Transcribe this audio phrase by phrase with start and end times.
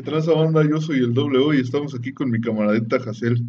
[0.00, 0.62] ¿Qué tranza banda?
[0.66, 3.44] Yo soy el W y estamos aquí con mi camaradita Jacel.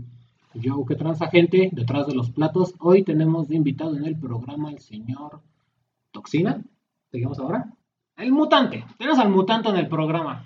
[0.54, 1.70] Yo, ¿qué tranza gente?
[1.72, 2.76] Detrás de los platos.
[2.80, 5.39] Hoy tenemos de invitado en el programa el señor
[6.11, 6.61] Toxina.
[7.09, 7.73] ¿Seguimos ahora?
[8.17, 8.83] El mutante.
[8.97, 10.45] Tenemos al mutante en el programa.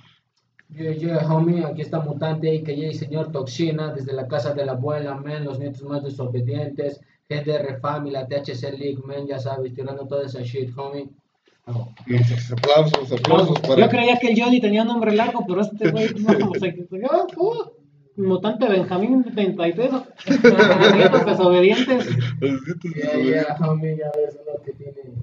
[0.70, 4.64] Yeah, yeah, homie, aquí está Mutante, y que el señor Toxina, desde la casa de
[4.64, 9.74] la abuela, men, los nietos más desobedientes, GDR Family, la THC League, men, ya sabes,
[9.74, 11.10] tirando toda esa shit, homie.
[11.68, 11.92] Oh.
[12.52, 13.82] Aplausos, aplausos para...
[13.82, 16.72] Yo creía que el Johnny tenía un nombre largo, pero este güey no, o sea,
[16.74, 16.88] que-
[17.38, 17.72] uh,
[18.18, 19.92] mutante Benjamín 33.
[19.92, 22.08] Los nietos desobedientes.
[22.40, 25.16] Yeah, yeah, homie, ya ves uno que tiene,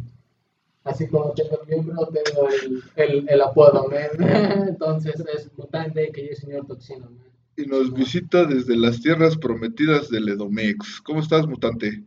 [0.85, 4.11] así como tengo el miembro, tengo el, el, el apodo, men.
[4.69, 7.30] Entonces es Mutante, que el señor Toxina, men.
[7.57, 11.01] Y nos visita desde las tierras prometidas del Edomex.
[11.02, 12.02] ¿Cómo estás, mutante?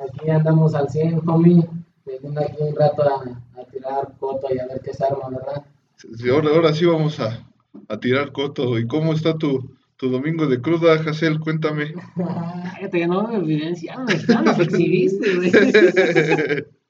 [0.00, 1.66] Aquí andamos al 100, homie,
[2.04, 5.64] veniendo aquí un rato a, a tirar foto y a ver qué se arma, ¿verdad?
[5.96, 7.46] Sí, ahora, ahora sí vamos a,
[7.88, 8.78] a tirar coto.
[8.78, 11.38] ¿Y cómo está tu, tu domingo de cruda, Jacel?
[11.40, 11.94] Cuéntame.
[12.16, 15.52] Cállate, ya no me evidencia, ya nos, ya nos exhibiste, güey.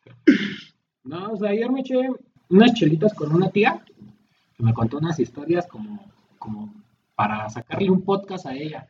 [1.05, 1.97] No, o sea, ayer me eché
[2.49, 3.85] unas chelitas con una tía
[4.57, 6.01] que me contó unas historias como,
[6.39, 6.73] como
[7.17, 8.87] para sacarle un podcast a ella.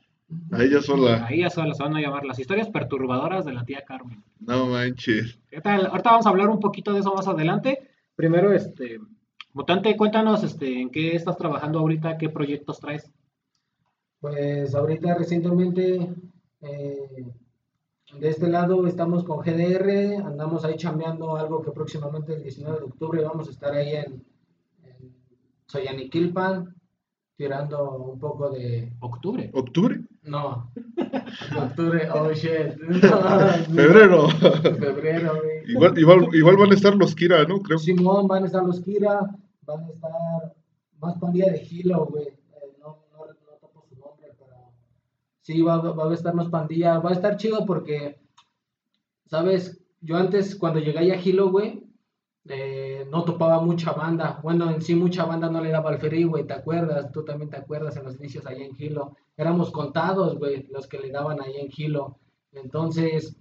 [0.50, 1.26] A ella sola.
[1.26, 4.22] A ella sola se van a llamar las historias perturbadoras de la tía Carmen.
[4.40, 5.38] No manches.
[5.48, 5.86] ¿Qué tal?
[5.86, 7.88] Ahorita vamos a hablar un poquito de eso más adelante.
[8.14, 8.98] Primero, este,
[9.54, 13.12] Mutante, cuéntanos este, en qué estás trabajando ahorita, qué proyectos traes.
[14.18, 16.08] Pues ahorita recientemente
[16.62, 17.26] eh,
[18.18, 22.84] de este lado estamos con GDR, andamos ahí chambeando algo que próximamente el 19 de
[22.84, 24.24] octubre vamos a estar ahí en,
[24.84, 25.14] en
[25.66, 26.74] Soyaniquilpan,
[27.36, 28.90] tirando un poco de...
[29.00, 29.50] Octubre.
[29.52, 30.00] ¿Octubre?
[30.24, 30.70] No,
[31.58, 32.78] octubre, oh shit.
[33.74, 34.28] Febrero.
[34.28, 35.70] Febrero, güey.
[35.72, 37.60] igual, igual, igual van a estar los Kira, ¿no?
[37.60, 37.78] Creo.
[37.78, 39.20] Simón, van a estar los Kira,
[39.66, 40.54] van a estar
[41.00, 42.28] más pandilla de Hilo, güey.
[42.28, 44.54] Eh, no, no, no topo su nombre, pero
[45.40, 46.98] sí, va, va- va a estar más pandilla.
[47.00, 48.20] Va a estar chido porque,
[49.26, 49.80] ¿sabes?
[50.00, 51.82] Yo antes, cuando llegué ahí a Hilo, güey,
[52.48, 54.40] eh, no topaba mucha banda.
[54.42, 57.12] Bueno, en sí mucha banda no le daba al free, güey, ¿te acuerdas?
[57.12, 59.16] Tú también te acuerdas en los inicios allá en Hilo.
[59.36, 62.18] Éramos contados, güey, los que le daban ahí en Hilo.
[62.52, 63.36] Entonces,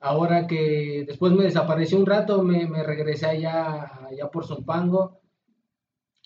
[0.00, 5.20] ahora que después me desapareció un rato, me, me regresé allá, allá por Zumpango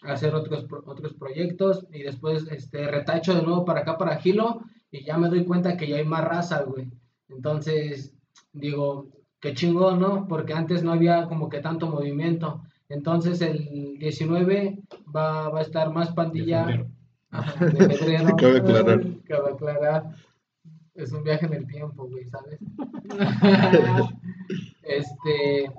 [0.03, 4.63] a hacer otros, otros proyectos y después este, retacho de nuevo para acá, para Gilo,
[4.91, 6.91] y ya me doy cuenta que ya hay más raza, güey.
[7.29, 8.15] Entonces,
[8.53, 9.09] digo,
[9.41, 10.27] qué chingón, ¿no?
[10.29, 12.63] Porque antes no había como que tanto movimiento.
[12.89, 14.79] Entonces, el 19
[15.15, 16.87] va, va a estar más pandilla.
[17.31, 18.37] Ajá, de febrero.
[18.37, 19.05] Cabe aclarar.
[19.27, 20.15] Cabe aclarar.
[20.95, 22.59] Es un viaje en el tiempo, güey, ¿sabes?
[24.83, 25.73] este,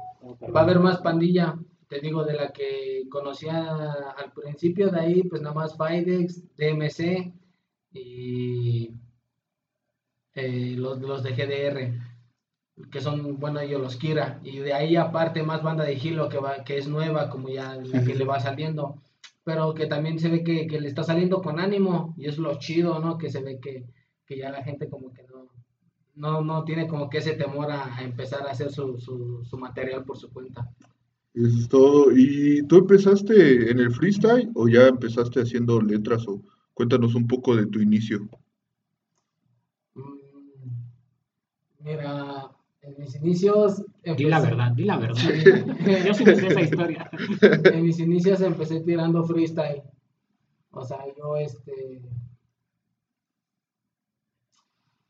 [0.53, 5.23] va a haber más pandilla, te digo, de la que conocía al principio, de ahí,
[5.23, 7.33] pues nada más Fidex, DMC
[7.91, 8.95] y
[10.33, 12.10] eh, los, los de GDR,
[12.89, 16.37] que son, bueno, ellos los Kira, y de ahí aparte más banda de Hilo que,
[16.37, 19.01] va, que es nueva, como ya la que le va saliendo,
[19.43, 22.57] pero que también se ve que, que le está saliendo con ánimo, y es lo
[22.59, 23.17] chido, ¿no?
[23.17, 23.85] Que se ve que,
[24.25, 25.49] que ya la gente como que no,
[26.15, 29.57] no, no tiene como que ese temor a, a empezar a hacer su, su, su
[29.57, 30.69] material por su cuenta.
[31.33, 32.11] Eso es todo.
[32.15, 36.27] ¿Y tú empezaste en el freestyle o ya empezaste haciendo letras?
[36.27, 36.41] O
[36.73, 38.27] cuéntanos un poco de tu inicio.
[39.95, 40.17] Mm,
[41.79, 42.51] Mira,
[42.83, 43.83] en mis inicios...
[44.03, 45.15] Di la empecé- verdad, di la verdad.
[45.15, 46.07] Sí.
[46.07, 47.09] Yo sí me sé esa historia.
[47.41, 49.83] en mis inicios empecé tirando freestyle.
[50.71, 52.01] O sea, yo este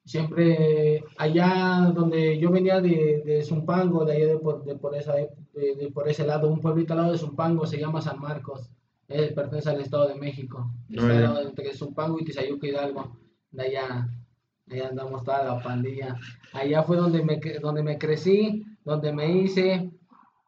[0.04, 5.20] siempre allá donde yo venía de, de Zumpango, de allá de por, de por esa
[5.20, 8.20] ep- de, de por ese lado, un pueblito al lado de Zumpango se llama San
[8.20, 8.70] Marcos.
[9.08, 10.72] Eh, pertenece al Estado de México.
[10.90, 13.18] Está Ah, lado entre Zumpango y Tizayuca Hidalgo.
[13.52, 14.08] De allá,
[14.72, 16.16] allá andamos toda la pandilla.
[16.54, 19.92] Allá fue donde me, donde me crecí, donde me hice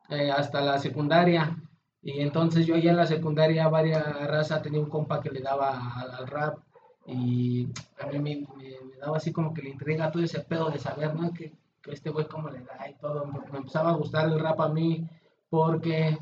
[0.09, 1.57] eh, hasta la secundaria.
[2.01, 5.93] Y entonces yo ya en la secundaria, varias raza, tenía un compa que le daba
[5.95, 6.57] al, rap.
[7.05, 7.67] Y
[8.01, 11.13] a mí me, me- daba así como que le intriga todo ese pedo de saber,
[11.15, 11.33] ¿no?
[11.33, 13.25] Que, que este güey cómo le da y todo.
[13.51, 15.07] Me empezaba a gustar el rap a mí
[15.49, 16.17] porque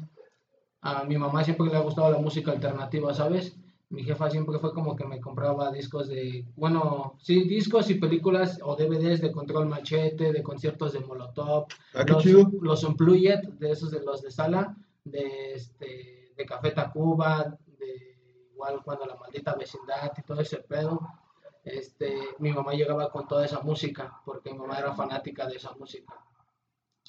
[0.81, 3.55] a mi mamá siempre le ha gustado la música alternativa, ¿sabes?
[3.91, 8.57] Mi jefa siempre fue como que me compraba discos de, bueno, sí, discos y películas
[8.63, 13.91] o DVDs de Control Machete, de conciertos de Molotov, Ah, los, los Unplugged, de esos
[13.91, 18.17] de los de sala, de, este, de Café Tacuba, de
[18.53, 21.01] igual cuando la maldita vecindad y todo ese pedo.
[21.63, 25.73] Este, mi mamá llegaba con toda esa música, porque mi mamá era fanática de esa
[25.73, 26.13] música.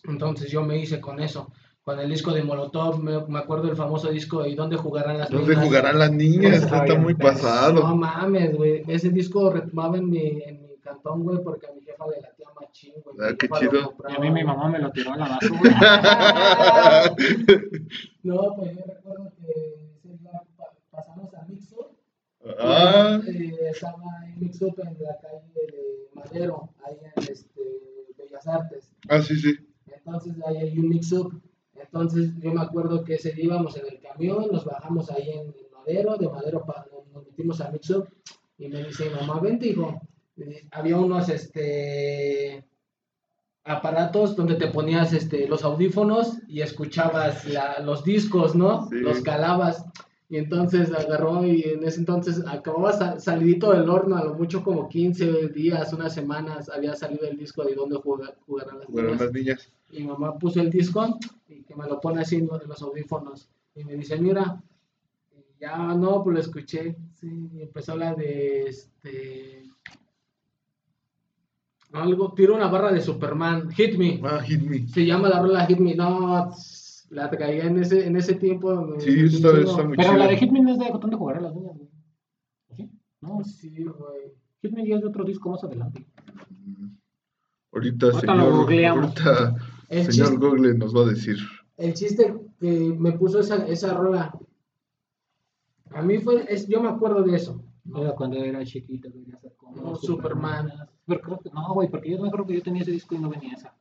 [0.04, 1.52] Entonces yo me hice con eso.
[1.84, 5.28] Con el disco de Molotov, me, me acuerdo del famoso disco ¿Y dónde jugarán las
[5.30, 5.66] ¿Dónde niñas?
[5.66, 6.62] jugarán las niñas?
[6.62, 7.32] Está muy perro.
[7.32, 7.96] No pasado.
[7.96, 8.82] mames, güey.
[8.86, 12.46] Ese disco retomaba en mi, en mi cantón, güey, porque a mi jefa le latía
[12.60, 13.16] machín, güey.
[13.20, 13.94] Ah, qué chido.
[14.08, 17.14] Y a mí mi mamá me lo tiró a la basura.
[18.22, 21.86] No, pues yo recuerdo que ese día pa- pasamos a Mixup.
[22.60, 27.60] ah, Eh, estaba en Mixup en la calle de Madero, ahí en este,
[28.16, 28.92] Bellas Artes.
[29.08, 29.54] ah, sí, sí.
[29.86, 31.32] Entonces ahí hay un Mixup.
[31.82, 35.54] Entonces yo me acuerdo que ese día íbamos en el camión, nos bajamos ahí en,
[35.76, 36.64] Madero, de Madero
[37.12, 38.06] nos metimos a Mixup
[38.56, 40.00] y me dice, mamá, vente, hijo.
[40.70, 42.64] Había unos este
[43.64, 48.88] aparatos donde te ponías este los audífonos y escuchabas la- los discos, ¿no?
[48.88, 48.96] Sí.
[48.96, 49.84] Los calabas.
[50.32, 54.64] Y entonces agarró y en ese entonces acababa sa- salidito del horno, a lo mucho
[54.64, 59.08] como 15 días, unas semanas había salido el disco de dónde jugar, jugarán las Bueno,
[59.10, 59.20] niñas.
[59.20, 59.72] las niñas.
[59.90, 61.18] Y mamá puso el disco
[61.50, 63.50] y que me lo pone así en los audífonos.
[63.74, 64.58] Y me dice, mira,
[65.60, 66.96] ya no, pues lo escuché.
[67.12, 69.64] Sí, y empezó la de este.
[71.92, 74.18] Algo, tiro una barra de Superman, Hit Me.
[74.24, 74.88] Ah, hit me.
[74.88, 75.94] Se llama la rola Hit Me.
[75.94, 76.50] No,
[77.12, 78.94] la traía en ese, en ese tiempo.
[78.98, 80.18] Sí, está, hizo- está muy Pero chido.
[80.18, 81.88] la de Hitman es de dónde jugarán las niñas, güey.
[82.76, 82.90] ¿Sí?
[83.20, 84.32] No, Sí, güey.
[84.62, 86.06] Hitman ya es de otro disco más adelante.
[86.50, 86.86] Mm.
[87.72, 89.04] Ahorita, Ahorita lo señor, googleamos.
[89.04, 89.56] ahorita,
[89.88, 91.36] El señor chiste, Google nos va a decir.
[91.76, 94.32] el chiste que me puso esa, esa rola.
[95.90, 97.62] A mí fue, es, yo me acuerdo de eso.
[97.94, 100.70] Era cuando era chiquito, quería ser como Como Superman.
[101.06, 103.18] Pero creo que no, güey, porque yo me acuerdo que yo tenía ese disco y
[103.18, 103.74] no venía esa.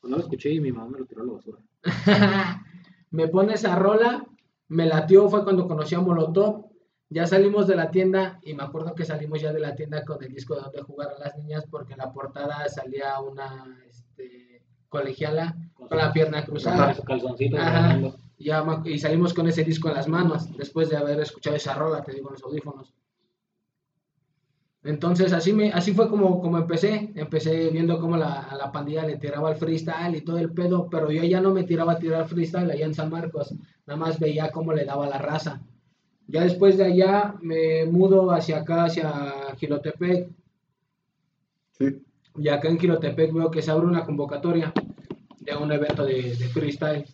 [0.00, 1.58] Cuando lo escuché y mi mamá me lo tiró a la basura.
[3.10, 4.26] me pone esa rola,
[4.68, 6.66] me latió, fue cuando conocí a Molotov,
[7.10, 10.22] ya salimos de la tienda y me acuerdo que salimos ya de la tienda con
[10.22, 14.62] el disco de donde jugar a las niñas porque en la portada salía una este,
[14.90, 16.86] colegiala con la pierna cruzada.
[16.86, 17.56] Con su calzoncito.
[17.56, 17.98] Ajá.
[18.38, 22.04] Ya y salimos con ese disco en las manos después de haber escuchado esa rola,
[22.04, 22.94] te digo, en los audífonos.
[24.88, 29.04] Entonces así me, así fue como, como empecé, empecé viendo cómo la, a la pandilla
[29.04, 31.98] le tiraba el freestyle y todo el pedo, pero yo ya no me tiraba a
[31.98, 33.52] tirar freestyle allá en San Marcos,
[33.86, 35.60] nada más veía cómo le daba la raza.
[36.26, 40.30] Ya después de allá me mudo hacia acá, hacia Gilotepec,
[41.72, 42.02] Sí.
[42.38, 44.72] y acá en Gilotepec veo que se abre una convocatoria
[45.38, 47.04] de un evento de, de freestyle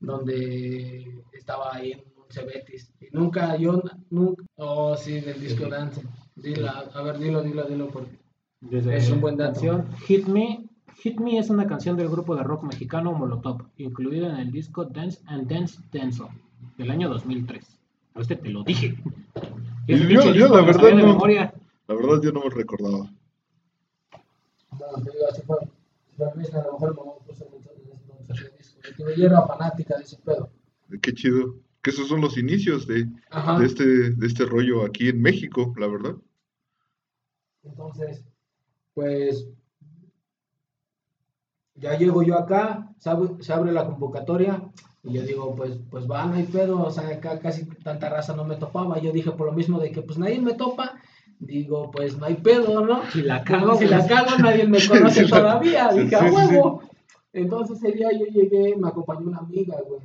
[0.00, 2.90] donde estaba ahí en un Cebetis.
[3.00, 3.80] Y nunca, yo
[4.10, 4.42] nunca.
[4.56, 6.02] Oh, sí, del disco Dance.
[6.42, 7.88] Dilo, a ver, dilo, dilo, dilo.
[7.88, 8.18] Porque...
[8.60, 9.52] Desde Es un buen dato.
[9.52, 10.64] canción Hit Me.
[10.96, 14.84] Hit Me es una canción del grupo de rock mexicano Molotov, incluida en el disco
[14.84, 16.28] Dance and Dance Denso
[16.76, 17.78] del año 2003.
[18.14, 18.96] A este te lo dije.
[19.86, 19.96] Yo-
[20.34, 21.06] yo la verdad no.
[21.06, 21.54] memoria.
[21.86, 23.08] La verdad yo no me recordaba.
[24.72, 25.56] Bueno, te digo, así fue.
[26.18, 29.04] La misma, a lo mejor mamá puso en ese disco.
[29.16, 30.50] Yo era fanática de ese pedo.
[31.00, 31.54] Qué chido.
[31.80, 35.86] Que esos son los inicios de, de este, de este rollo aquí en México, la
[35.86, 36.16] verdad.
[37.68, 38.24] Entonces,
[38.94, 39.48] pues
[41.74, 44.62] ya llego yo acá, se abre, la convocatoria
[45.04, 48.34] y yo digo, pues, pues va, no hay pedo, o sea, acá casi tanta raza
[48.34, 48.98] no me topaba.
[48.98, 51.00] Yo dije por lo mismo de que pues nadie me topa,
[51.38, 53.02] digo, pues no hay pedo, ¿no?
[53.12, 55.92] Si la cago, si la pues, cago, nadie me conoce todavía.
[55.92, 56.82] Dije, a huevo.
[57.32, 60.00] Entonces ese día yo llegué, me acompañó una amiga, güey.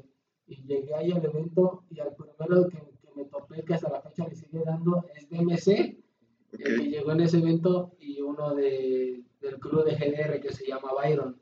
[0.45, 4.01] Y llegué ahí al evento y al primero que, que me topé, que hasta la
[4.01, 6.02] fecha le sigue dando, es DMC
[6.59, 10.65] el que llegó en ese evento y uno de, del crew de GDR que se
[10.65, 11.36] llama Byron.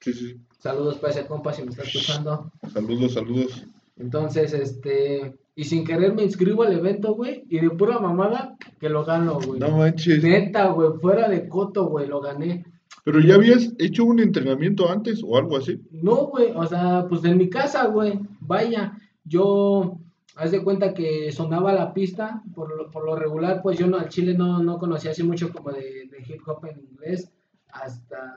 [0.00, 0.36] Sí, sí.
[0.58, 2.52] Saludos para ese compa si me está escuchando.
[2.72, 3.66] Saludos, saludos.
[3.96, 8.88] Entonces, este, y sin querer me inscribo al evento, güey, y de pura mamada que
[8.88, 9.60] lo gano, güey.
[9.60, 10.22] No manches.
[10.22, 12.64] Neta, güey, fuera de coto, güey, lo gané.
[13.04, 15.80] Pero ya habías hecho un entrenamiento antes o algo así.
[15.90, 19.98] No, güey, o sea, pues en mi casa, güey, vaya, yo,
[20.36, 23.98] haz de cuenta que sonaba la pista, por lo, por lo regular, pues yo no,
[23.98, 27.30] al chile no, no conocía así mucho como de, de hip hop en inglés,
[27.68, 28.36] hasta,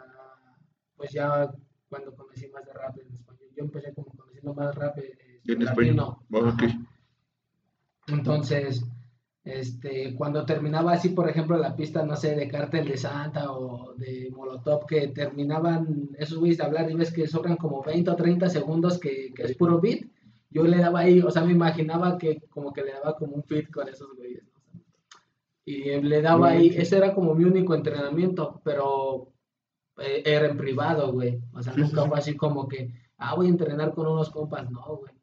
[0.95, 1.51] pues ya
[1.89, 5.63] cuando conocí más de rap en español, yo empecé como conociendo más rap eh, En
[5.63, 6.23] latino.
[6.29, 6.88] español.
[8.07, 8.83] Entonces,
[9.43, 13.93] este, cuando terminaba así, por ejemplo, la pista, no sé, de Cártel de Santa o
[13.95, 18.15] de Molotov, que terminaban esos güeyes de hablar y ves que sobran como 20 o
[18.15, 20.05] 30 segundos que, que es puro beat,
[20.53, 23.43] yo le daba ahí, o sea, me imaginaba que como que le daba como un
[23.43, 24.43] fit con esos güeyes.
[24.43, 24.81] ¿no?
[25.65, 29.33] Y le daba ahí, ese era como mi único entrenamiento, pero
[29.98, 31.41] eh, era en privado, güey.
[31.53, 34.98] O sea, nunca fue así como que, ah, voy a entrenar con unos compas, no,
[34.98, 35.13] güey.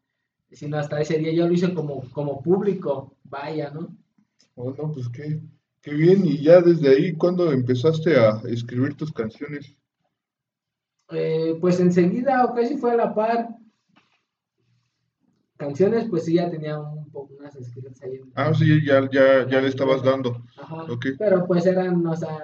[0.51, 3.97] Sino hasta ese día yo lo hice como, como público, vaya, ¿no?
[4.57, 5.41] Oh, no, pues qué,
[5.81, 6.27] qué bien.
[6.27, 9.77] Y ya desde ahí, ¿cuándo empezaste a escribir tus canciones?
[11.11, 13.60] Eh, pues enseguida, o casi fue a la par,
[15.65, 18.17] canciones, pues sí, ya tenía un poco unas escritas ahí.
[18.17, 20.43] en- Ah, sí, ya, ya, ya le estabas dando.
[20.57, 20.85] Ajá.
[20.91, 21.07] ok.
[21.19, 22.39] Pero pues eran, o sea,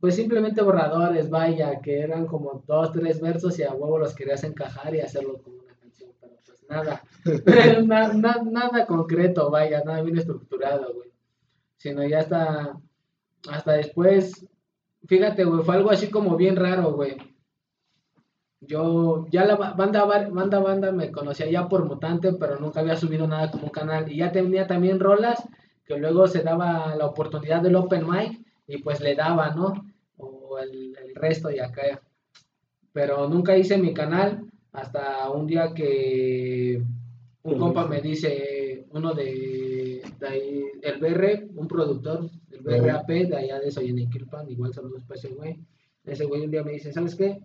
[0.00, 4.42] pues simplemente borradores, vaya, que eran como dos, tres versos y a huevo los querías
[4.44, 7.02] encajar y hacerlo como una canción, pero pues nada,
[7.86, 11.10] Na- na- nada concreto, vaya, nada bien estructurado, güey.
[11.76, 12.76] Sino ya hasta,
[13.50, 14.46] hasta después,
[15.06, 17.16] fíjate, güey, fue algo así como bien raro, güey.
[18.60, 22.80] Yo, ya la ba- banda, ba- banda, banda me conocía ya por mutante, pero nunca
[22.80, 24.10] había subido nada como un canal.
[24.10, 25.42] Y ya tenía también rolas
[25.84, 29.72] que luego se daba la oportunidad del open mic y pues le daba, ¿no?
[30.18, 32.02] O el, el resto y acá.
[32.92, 36.82] Pero nunca hice mi canal hasta un día que
[37.44, 43.36] un compa me dice, uno de, de ahí, el BR, un productor, el BRAP de
[43.36, 45.58] allá de Soyeniquilpan, igual saludos para ese güey.
[46.04, 47.38] Ese güey un día me dice, ¿sabes qué?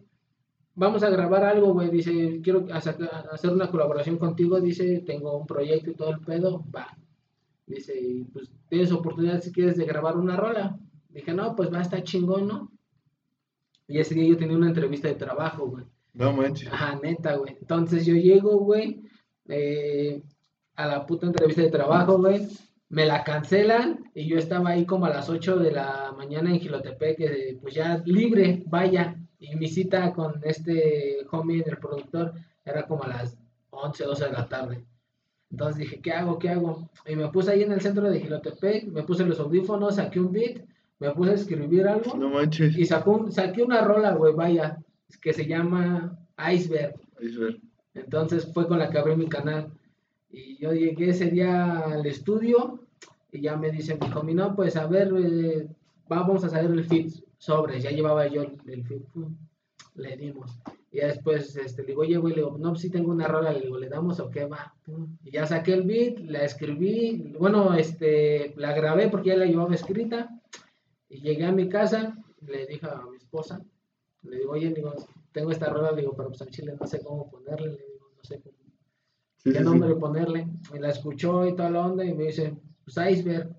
[0.75, 1.89] Vamos a grabar algo, güey.
[1.89, 4.59] Dice, quiero hacer una colaboración contigo.
[4.59, 6.63] Dice, tengo un proyecto y todo el pedo.
[6.75, 6.97] Va.
[7.65, 10.77] Dice, y pues tienes oportunidad si quieres de grabar una rola.
[11.09, 12.71] Dije, no, pues va a estar chingón, ¿no?
[13.87, 15.85] Y ese día yo tenía una entrevista de trabajo, güey.
[16.13, 16.71] No manches.
[16.71, 17.55] Ajá, neta, güey.
[17.59, 19.03] Entonces yo llego, güey,
[19.47, 20.23] eh,
[20.75, 22.47] a la puta entrevista de trabajo, güey.
[22.89, 26.59] Me la cancelan y yo estaba ahí como a las 8 de la mañana en
[26.59, 29.19] Gilotepec, eh, pues ya libre, vaya.
[29.43, 32.33] Y mi cita con este homie, el productor,
[32.63, 33.37] era como a las
[33.71, 34.85] 11, 12 de la tarde.
[35.51, 36.39] Entonces dije, ¿qué hago?
[36.39, 36.89] ¿Qué hago?
[37.05, 40.31] Y me puse ahí en el centro de Gilotepec, me puse los audífonos, saqué un
[40.31, 40.61] beat,
[40.99, 42.15] me puse a escribir algo.
[42.15, 42.77] No manches.
[42.77, 44.77] Y sacó un- saqué una rola, güey, vaya,
[45.21, 46.17] que se llama
[46.53, 46.95] Iceberg.
[47.19, 47.59] Ve.
[47.95, 49.67] Entonces fue con la que abrí mi canal.
[50.31, 52.79] Y yo llegué ese día al estudio
[53.31, 55.67] y ya me dice mi homie, no, pues a ver, eh,
[56.07, 57.81] vamos a saber el fit sobre.
[57.81, 59.35] Ya llevaba yo el, pum,
[59.95, 60.57] Le dimos.
[60.91, 63.51] Y ya después este, le digo, oye, güey, le digo, no, sí tengo una rola,
[63.51, 64.73] le digo, ¿le damos o qué va?
[64.85, 65.17] Pum.
[65.23, 69.75] Y ya saqué el beat, la escribí, bueno, este, la grabé porque ya la llevaba
[69.75, 70.29] escrita.
[71.09, 73.61] Y llegué a mi casa, le dije a mi esposa,
[74.23, 74.93] le digo, oye, digo,
[75.31, 78.09] tengo esta rola, le digo, pero pues al chile no sé cómo ponerle, le digo,
[78.15, 78.55] no sé cómo,
[79.37, 79.99] Sí, qué sí, nombre sí.
[79.99, 80.47] ponerle.
[80.73, 83.49] Y la escuchó y toda la onda y me dice, pues Iceberg.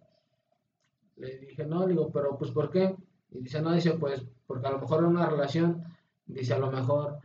[1.17, 2.97] Le dije, no, le digo, pero pues ¿por qué?
[3.35, 5.83] Y dice, no, dice, pues porque a lo mejor en una relación,
[6.27, 7.19] dice, a lo mejor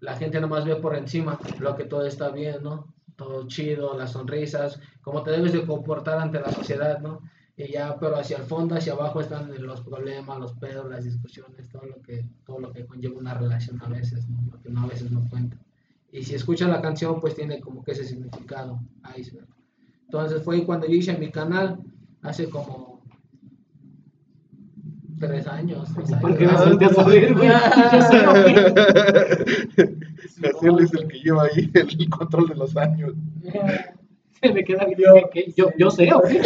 [0.00, 2.92] la gente nomás ve por encima lo que todo está bien, ¿no?
[3.16, 7.20] Todo chido, las sonrisas, cómo te debes de comportar ante la sociedad, ¿no?
[7.56, 11.68] Y ya, pero hacia el fondo, hacia abajo están los problemas, los pedos, las discusiones,
[11.68, 14.40] todo lo que, todo lo que conlleva una relación a veces, ¿no?
[14.50, 15.58] Lo que no a veces no cuenta.
[16.10, 18.80] Y si escuchan la canción, pues tiene como que ese significado,
[19.16, 19.48] iceberg.
[20.04, 21.78] Entonces fue cuando yo hice mi canal,
[22.22, 22.91] hace como
[25.22, 25.94] tres años.
[25.94, 27.48] dos ¿Por qué me volteas a ver, güey?
[30.42, 33.14] Es el que lleva ahí el control de los años.
[34.42, 34.98] Se me queda bien.
[34.98, 35.30] Yo-.
[35.56, 36.42] Yo, yo sé, ¿o qué?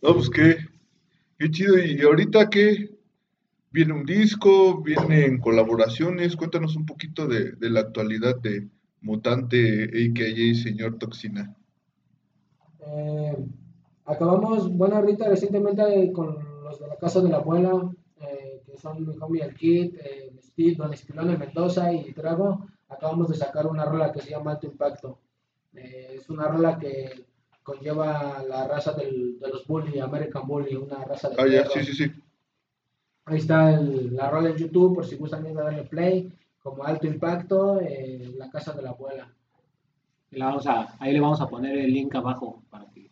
[0.00, 0.56] No, pues qué,
[1.38, 1.78] qué chido.
[1.78, 2.96] ¿Y ahorita qué?
[3.70, 4.82] ¿Viene un disco?
[4.82, 6.36] ¿Vienen colaboraciones?
[6.36, 8.68] Cuéntanos un poquito de, de la actualidad de
[9.02, 10.54] Mutante, a.k.a.
[10.54, 11.54] Señor Toxina.
[12.80, 13.36] Eh,
[14.08, 19.06] acabamos, bueno, ahorita recientemente con los de la casa de la abuela, eh, que son
[19.06, 23.66] mi homie el Kid, eh, Steve, Don Estilón, el Mendoza y Trago, acabamos de sacar
[23.66, 25.18] una rola que se llama Alto Impacto.
[25.74, 27.24] Eh, es una rola que
[27.62, 31.74] conlleva la raza del- de los Bully, American Bully, una raza de Ah, ya, perros.
[31.74, 32.12] sí, sí, sí.
[33.26, 36.82] Ahí está el- la rola en YouTube, por si gustan ir a darle play, como
[36.84, 39.30] Alto Impacto, eh, la casa de la abuela.
[40.30, 43.07] Le vamos a, ahí le vamos a poner el link abajo para que,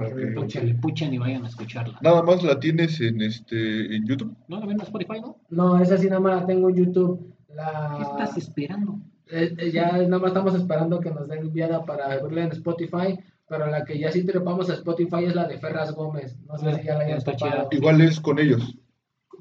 [0.00, 1.98] para que puchen, le puchen y vayan a escucharla.
[2.00, 4.34] Nada más la tienes en este en YouTube.
[4.48, 5.36] ¿No la ven en Spotify, no?
[5.50, 7.34] No, esa sí nada más la tengo en YouTube.
[7.46, 7.98] ¿Qué La...
[8.00, 9.00] estás esperando?
[9.30, 13.18] Eh, eh, ya nada más estamos esperando que nos den enviada para verla en Spotify,
[13.48, 16.36] pero la que ya sí trepamos a Spotify es la de Ferraz Gómez.
[16.46, 17.68] No sé si ya la hayan topado.
[17.70, 18.76] Igual es con ellos.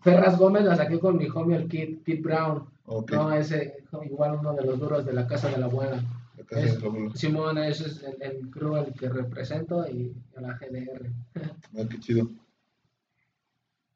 [0.02, 2.66] Ferraz Gómez la saqué con mi homie el Kid, Kid Brown.
[2.86, 3.12] Ok.
[3.12, 6.04] No, ese igual uno de los duros de la casa de la abuela.
[6.52, 7.16] Es- abuela.
[7.16, 11.12] Simón, ese es el, el crew al que represento y a la GDR.
[11.78, 12.28] Ah, qué chido.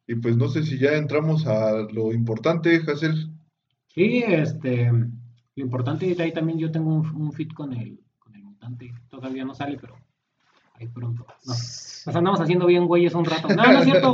[0.07, 3.29] Y pues no sé si ya entramos a lo importante, Hazel.
[3.87, 7.99] Sí, este, lo importante es que ahí también yo tengo un, un fit con el,
[8.19, 8.93] con el mutante.
[9.09, 9.95] Todavía no sale, pero
[10.73, 11.25] ahí pronto.
[11.45, 11.53] No.
[11.53, 13.47] Nos andamos haciendo bien güeyes un rato.
[13.49, 14.13] No, no es cierto.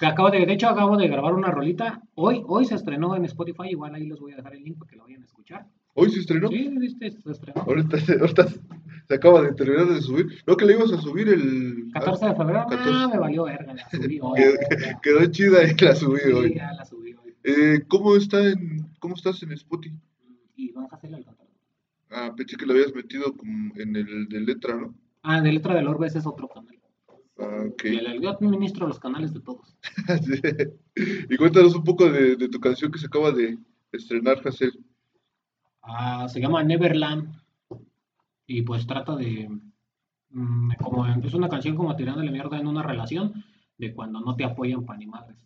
[0.00, 2.02] Que acabo de, de hecho, acabo de grabar una rolita.
[2.14, 3.68] Hoy, hoy se estrenó en Spotify.
[3.70, 5.66] Igual ahí les voy a dejar el link para que lo vayan a escuchar.
[6.00, 6.48] Hoy se estrenó.
[6.48, 7.60] Sí, viste, se estrenó.
[7.62, 8.46] Ahorita, ahorita
[9.08, 10.26] se acaba de terminar de subir.
[10.46, 11.90] No, que le ibas a subir el.
[11.92, 12.66] 14 de febrero.
[12.68, 12.90] 14.
[12.92, 13.74] Ah, me valió verga.
[13.74, 14.40] La subí hoy.
[14.40, 14.54] Quedó,
[15.02, 16.54] quedó chida y la subí Sí, hoy.
[16.54, 17.34] ya la subí hoy.
[17.44, 19.96] Eh, ¿cómo, está en, ¿Cómo estás en Spotify?
[20.56, 21.54] Y vamos a hacerle al contrario.
[22.10, 24.94] Ah, pensé que lo habías metido como en el de letra, ¿no?
[25.22, 26.78] Ah, de Letra del Orbe ese es otro canal.
[27.38, 27.84] Ah, ok.
[27.84, 29.76] Y el- yo administro los canales de todos.
[30.24, 30.40] Sí.
[31.30, 33.56] Y cuéntanos un poco de, de tu canción que se acaba de
[33.92, 34.72] estrenar, Hazel.
[35.88, 37.34] Ah, se llama Neverland.
[38.46, 39.48] Y pues trata de.
[40.30, 43.44] mm, como es una canción como tirándole mierda en una relación
[43.78, 45.38] de cuando no te apoyan para ni madres.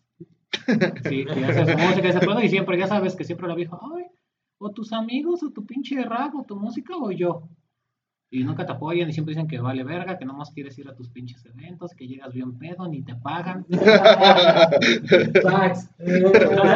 [1.09, 3.77] Sí, que haces música y ese pedo, y siempre, ya sabes que siempre la vieja,
[3.81, 4.05] ay,
[4.59, 7.49] o tus amigos, o tu pinche rap, o tu música, o yo.
[8.29, 10.95] Y nunca te apoyan y siempre dicen que vale verga, que nomás quieres ir a
[10.95, 13.65] tus pinches eventos, que llegas bien pedo, ni te pagan.
[13.69, 15.89] Entonces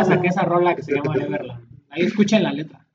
[0.08, 1.66] saqué esa rola que se llama Neverland.
[1.90, 2.87] Ahí escuchen la letra.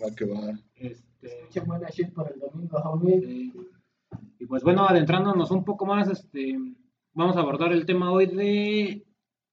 [0.00, 0.58] Ah, va que va.
[0.74, 3.20] Este, Escucha buena shit por el domingo, homie.
[3.20, 3.52] Sí.
[4.38, 6.56] Y pues bueno, adentrándonos un poco más, este,
[7.14, 9.06] vamos a abordar el tema hoy de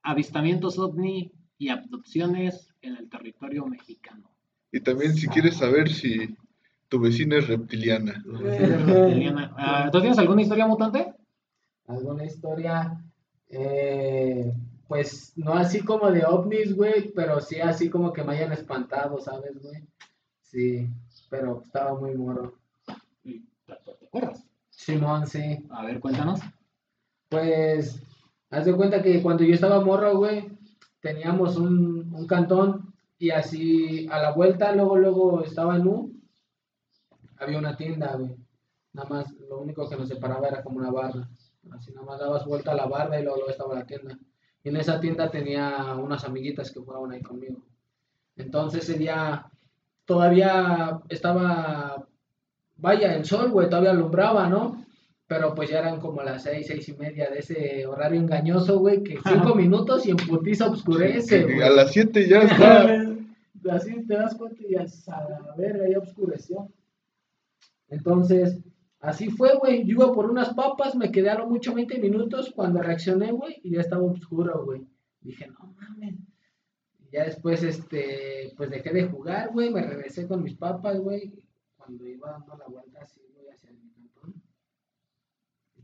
[0.04, 4.30] avistamientos ovni y abducciones en el territorio mexicano.
[4.72, 6.36] Y también si quieres saber si
[6.90, 8.24] tu vecina es reptiliana.
[8.26, 9.54] Reptiliana.
[9.58, 11.14] Ah, ¿Tú tienes alguna historia mutante?
[11.88, 13.04] alguna historia,
[13.50, 14.54] eh,
[14.88, 19.20] pues no así como de ovnis, güey, pero sí así como que me hayan espantado,
[19.20, 19.84] ¿sabes, güey?
[20.54, 20.88] Sí,
[21.32, 22.54] pero estaba muy moro.
[23.24, 24.46] ¿Te acuerdas?
[24.70, 25.66] Simón, sí.
[25.72, 26.42] A ver, cuéntanos.
[27.28, 28.00] Pues,
[28.52, 30.56] haz de cuenta que cuando yo estaba morro, güey,
[31.02, 36.14] teníamos un, un cantón y así a la vuelta, luego, luego estaba en U,
[37.38, 38.36] había una tienda, güey.
[38.94, 41.28] Nada más, lo único que nos separaba era como una barra.
[41.72, 44.20] Así nada más dabas vuelta a la barra y luego, luego estaba la tienda.
[44.64, 47.58] Y en esa tienda tenía unas amiguitas que jugaban ahí conmigo.
[48.36, 49.50] Entonces ese día
[50.06, 52.08] todavía estaba,
[52.78, 54.84] vaya, el sol, güey, todavía alumbraba, ¿no?
[55.28, 59.02] Pero pues ya eran como las seis, seis y media de ese horario engañoso, güey,
[59.04, 61.62] que cinco minutos y en putiza oscurece, güey.
[61.62, 63.10] a las 7 ya está.
[63.72, 66.70] Así te das cuenta y a la verga ya oscureció.
[67.88, 68.60] Entonces,
[69.00, 69.86] así fue, güey.
[69.86, 73.62] Yo iba por unas papas, me quedé a lo mucho 20 minutos cuando reaccioné, güey,
[73.64, 74.86] y ya estaba oscuro, güey.
[75.22, 76.16] Dije, no mames.
[77.14, 81.32] Ya después, este, pues dejé de jugar, güey, me regresé con mis papas, güey.
[81.78, 84.42] Cuando iba dando la vuelta así, güey, hacia mi cantón.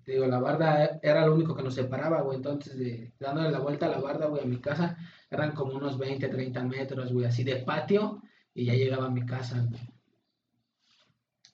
[0.03, 2.37] Te digo, la barda era lo único que nos separaba, güey.
[2.37, 4.97] Entonces, de, dándole la vuelta a la barda, güey, a mi casa,
[5.29, 8.23] eran como unos 20, 30 metros, güey, así de patio,
[8.55, 9.81] y ya llegaba a mi casa, güey.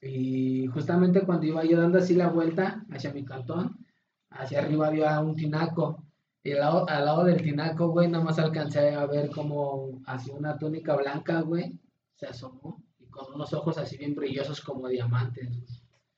[0.02, 3.86] Y justamente cuando iba yo dando así la vuelta hacia mi cantón,
[4.30, 6.05] hacia arriba había un tinaco.
[6.46, 10.30] Y al lado, al lado del tinaco, güey, nada más alcancé a ver como así
[10.30, 11.80] una túnica blanca, güey,
[12.14, 12.84] se asomó.
[13.00, 15.50] Y con unos ojos así bien brillosos como diamantes.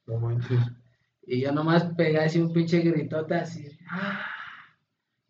[0.05, 0.59] No manches.
[1.25, 3.67] Y yo nomás pegué así un pinche gritote así.
[3.89, 4.19] ¡ah!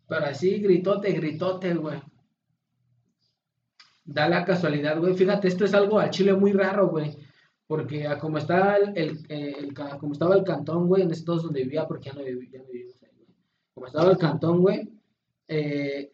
[0.08, 2.00] Pero así, gritote, gritote, güey.
[4.04, 5.14] Da la casualidad, güey.
[5.14, 7.16] Fíjate, esto es algo al chile muy raro, güey.
[7.68, 11.42] Porque a como estaba el, el- el ca- como estaba el cantón, güey, en estos
[11.44, 12.97] donde vivía, porque ya no, vivi- ya no vivimos.
[13.78, 14.90] Como estaba el cantón, güey,
[15.46, 16.10] eh,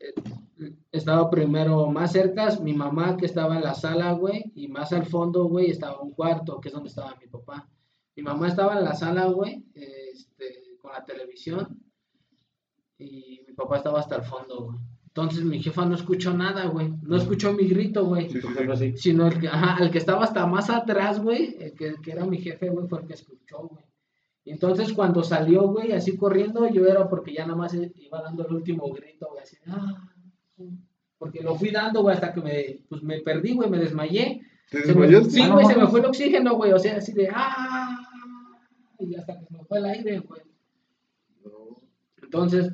[0.92, 5.06] estaba primero más cerca mi mamá que estaba en la sala, güey, y más al
[5.06, 7.66] fondo, güey, estaba un cuarto, que es donde estaba mi papá.
[8.16, 11.82] Mi mamá estaba en la sala, güey, este, con la televisión,
[12.98, 14.78] y mi papá estaba hasta el fondo, güey.
[15.06, 16.92] Entonces mi jefa no escuchó nada, güey.
[17.00, 18.28] No escuchó mi grito, güey.
[18.28, 18.94] Sí, sí, sí.
[18.98, 22.26] Sino el que, ajá, el que estaba hasta más atrás, güey, el que, que era
[22.26, 23.84] mi jefe, güey, fue el que escuchó, güey.
[24.44, 28.46] Y entonces cuando salió, güey, así corriendo, yo era porque ya nada más iba dando
[28.46, 30.10] el último grito, güey, así, ah,
[31.18, 34.42] porque lo fui dando, güey, hasta que me, pues me perdí, güey, me desmayé.
[34.70, 35.30] ¿Te desmayaste?
[35.30, 37.96] sí, Ah, no güey, se me fue el oxígeno, güey, o sea, así de, ah,
[38.98, 40.42] y hasta que se me fue el aire, güey.
[42.22, 42.72] Entonces,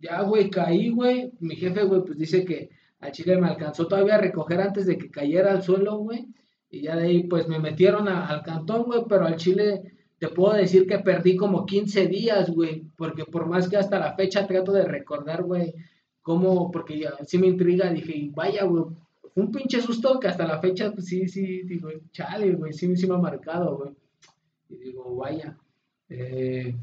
[0.00, 1.32] ya, güey, caí, güey.
[1.40, 4.96] Mi jefe, güey, pues dice que al chile me alcanzó todavía a recoger antes de
[4.98, 6.26] que cayera al suelo, güey.
[6.70, 10.28] Y ya de ahí, pues me metieron a- al cantón, güey, pero al chile te
[10.28, 12.84] puedo decir que perdí como 15 días, güey.
[12.96, 15.74] Porque por más que hasta la fecha trato de recordar, güey,
[16.22, 18.84] cómo, porque ya sí me intriga, dije, vaya, güey.
[19.34, 22.96] Fue un pinche susto que hasta la fecha, pues sí, sí, digo, chale, güey, sí,
[22.96, 23.90] sí me ha marcado, güey.
[24.70, 25.56] Y digo, vaya.
[26.08, 26.74] Eh,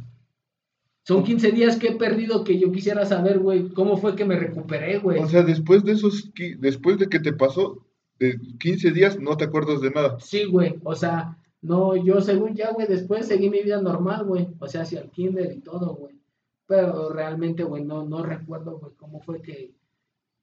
[1.03, 4.37] son 15 días que he perdido que yo quisiera saber, güey, cómo fue que me
[4.37, 5.19] recuperé, güey.
[5.19, 7.83] O sea, después de esos, después de que te pasó,
[8.19, 10.17] de 15 días, no te acuerdas de nada.
[10.19, 14.49] Sí, güey, o sea, no, yo según ya, güey, después seguí mi vida normal, güey,
[14.59, 16.19] o sea, hacia el kinder y todo, güey.
[16.67, 19.73] Pero realmente, güey, no, no recuerdo, güey, cómo fue que,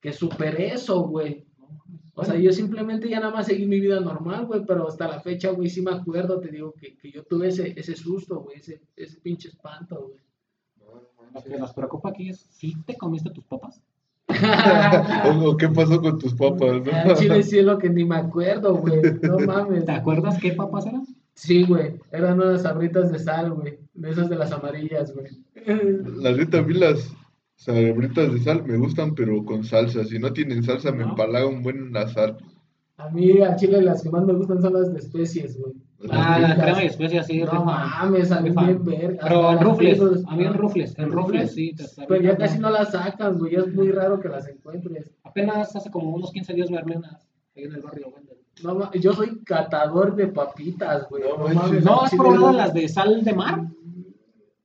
[0.01, 1.47] que superé eso, güey.
[2.15, 5.21] O sea, yo simplemente ya nada más seguí mi vida normal, güey, pero hasta la
[5.21, 8.57] fecha, güey, sí me acuerdo, te digo, que, que yo tuve ese, ese susto, güey,
[8.57, 10.21] ese, ese pinche espanto, güey.
[11.35, 13.83] Lo que nos preocupa aquí es si te comiste tus papas.
[15.45, 17.15] O, qué pasó con tus papas, ¿no?
[17.15, 19.01] Chile sí es lo que ni me acuerdo, güey.
[19.23, 19.85] No mames.
[19.85, 21.07] ¿Te acuerdas qué papas eran?
[21.35, 21.95] Sí, güey.
[22.13, 23.79] Eran unas sabritas de sal, güey.
[23.95, 25.27] De esas de las amarillas, güey.
[26.21, 27.13] La neta, a mí las
[27.57, 30.05] sabritas de sal me gustan, pero con salsa.
[30.05, 32.37] Si no tienen salsa, me empalaga un buen sal.
[32.97, 35.73] A mí, a Chile, las que más me gustan son las de especies, güey.
[36.09, 37.43] Ah, la crema de especias, sí.
[37.43, 39.19] No mames, a mí bien ver.
[39.21, 41.75] Pero en rufles, a mí en rufles, en rufles, sí.
[42.09, 45.11] Pero ya casi no las sacan, güey, es muy raro que las encuentres.
[45.25, 48.15] Apenas hace como unos 15 días me armé unas ahí en el barrio.
[48.63, 51.23] No, yo soy catador de papitas, güey.
[51.23, 53.63] No, no, ¿No has probado las de sal de mar?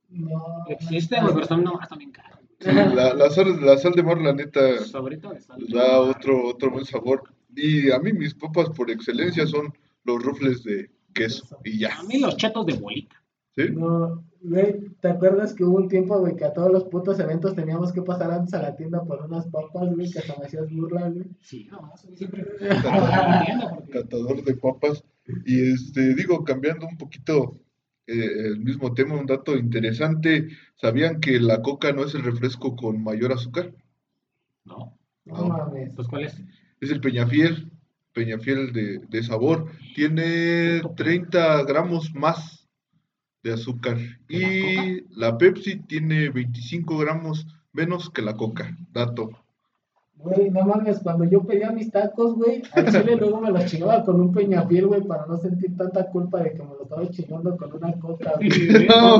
[0.08, 0.64] No.
[0.68, 2.40] Existen, güey, pero están, no, están bien caras.
[2.60, 4.60] la, la, sal, la sal de mar, la neta,
[5.68, 7.24] da otro, otro buen sabor.
[7.54, 9.72] Y a mí mis papas por excelencia son
[10.04, 11.98] los rufles de queso y ya.
[11.98, 13.16] A mí los chetos de bolita.
[13.56, 13.64] ¿Sí?
[13.72, 17.54] No, güey, ¿te acuerdas que hubo un tiempo, güey, que a todos los putos eventos
[17.54, 20.70] teníamos que pasar antes a la tienda por unas papas, güey, que hasta me hacías
[20.70, 21.24] burla, güey?
[21.40, 22.44] Sí, no, siempre
[23.92, 25.02] Catador de papas.
[25.46, 27.58] Y este, digo, cambiando un poquito
[28.06, 32.76] eh, el mismo tema, un dato interesante, ¿sabían que la coca no es el refresco
[32.76, 33.72] con mayor azúcar?
[34.64, 34.96] No.
[35.24, 35.94] No, mames.
[35.96, 36.40] Pues, ¿cuál es?
[36.80, 37.72] Es el Peñafiel.
[38.16, 39.66] Peñafiel de, de sabor.
[39.94, 42.66] Tiene 30 gramos más
[43.42, 43.98] de azúcar.
[44.26, 48.74] Y la Pepsi tiene 25 gramos menos que la Coca.
[48.90, 49.28] Dato.
[50.14, 54.02] Güey, no mames, cuando yo pedía mis tacos, güey, al chile luego me los chingaba
[54.02, 57.54] con un peñafiel, güey, para no sentir tanta culpa de que me lo estaba chingando
[57.58, 58.48] con una coca, güey.
[58.88, 59.18] No,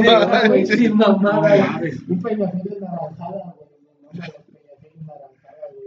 [0.48, 3.68] güey, sin mamada, Un peñafiel de naranjada, güey.
[4.14, 4.20] No,
[4.56, 5.87] peñafiel de naranjada, güey.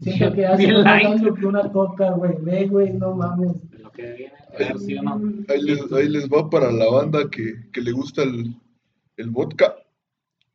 [0.00, 2.34] Siento que hace más que una coca, güey.
[2.40, 3.56] Ve, güey, no mames.
[3.78, 4.32] Lo que viene
[4.72, 5.44] a ¿sí o no?
[5.48, 8.54] Ahí les, ahí les va para la banda que, que le gusta el,
[9.16, 9.74] el vodka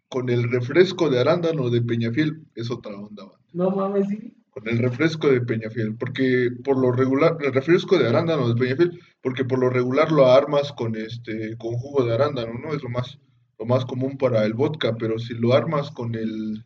[0.07, 3.23] con el refresco de arándano de Peñafiel es otra onda.
[3.23, 3.39] banda.
[3.51, 4.33] No mames, sí.
[4.51, 8.99] Con el refresco de Peñafiel, porque por lo regular, el refresco de arándano de Peñafiel,
[9.21, 12.73] porque por lo regular lo armas con este, con jugo de arándano, ¿no?
[12.73, 13.17] Es lo más,
[13.57, 16.63] lo más común para el vodka, pero si lo armas con el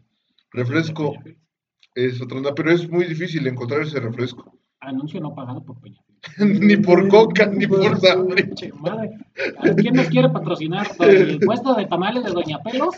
[0.51, 1.15] refresco
[1.97, 4.55] es otra onda, pero es muy difícil encontrar ese refresco.
[4.79, 5.99] Anuncio no pagado por Peña.
[6.39, 8.51] ni por coca, ni por sangre.
[9.77, 10.87] ¿Quién nos quiere patrocinar?
[10.99, 12.95] ¿El puesto de tamales de Doña Pelos?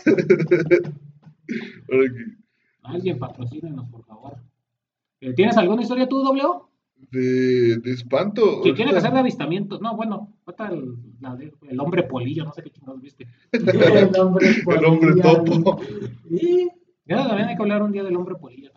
[2.82, 4.36] Alguien patrocínenos, por favor.
[5.20, 6.42] Eh, ¿Tienes alguna historia tú, doble
[7.10, 8.60] De, de espanto.
[8.62, 9.78] Que tiene que ser de avistamiento.
[9.80, 10.34] No, bueno,
[10.70, 13.26] el, la el hombre polillo, no sé qué chingados viste.
[13.52, 14.78] el hombre polillo.
[14.78, 15.80] El hombre topo.
[16.28, 16.68] ¿Y?
[17.06, 18.70] Ya también hay que hablar un día del hombre polillo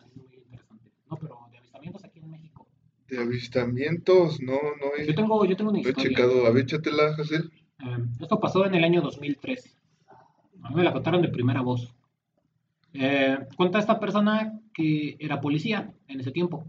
[3.14, 6.04] de avistamientos, no, no he, yo tengo, yo tengo una historia.
[6.04, 6.46] he checado.
[6.46, 7.16] A ver, échatela.
[7.22, 9.78] Eh, esto pasó en el año 2003.
[10.64, 11.94] A mí me la contaron de primera voz.
[12.94, 16.66] Eh, cuenta esta persona que era policía en ese tiempo.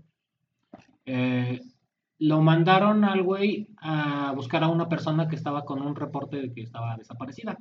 [1.07, 1.61] Eh,
[2.19, 6.53] lo mandaron al güey a buscar a una persona que estaba con un reporte de
[6.53, 7.59] que estaba desaparecida.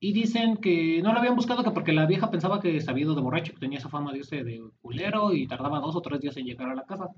[0.00, 3.20] Y dicen que no lo habían buscado que porque la vieja pensaba que sabía de
[3.20, 6.36] borracho, que tenía esa fama de ese de culero y tardaba dos o tres días
[6.36, 7.08] en llegar a la casa.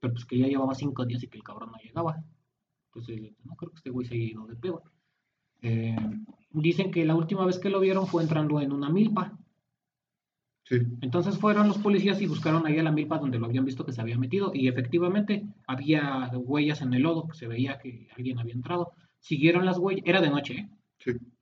[0.00, 2.22] Pero pues que ya llevaba cinco días y que el cabrón no llegaba.
[2.88, 4.82] Entonces, no creo que este güey se haya ido de pedo.
[5.62, 5.96] Eh,
[6.50, 9.38] dicen que la última vez que lo vieron fue entrando en una milpa.
[10.64, 10.78] Sí.
[11.02, 13.92] Entonces fueron los policías y buscaron ahí a la milpa donde lo habían visto que
[13.92, 18.38] se había metido y efectivamente había huellas en el lodo, que se veía que alguien
[18.38, 18.92] había entrado.
[19.20, 20.68] Siguieron las huellas, era de noche, ¿eh?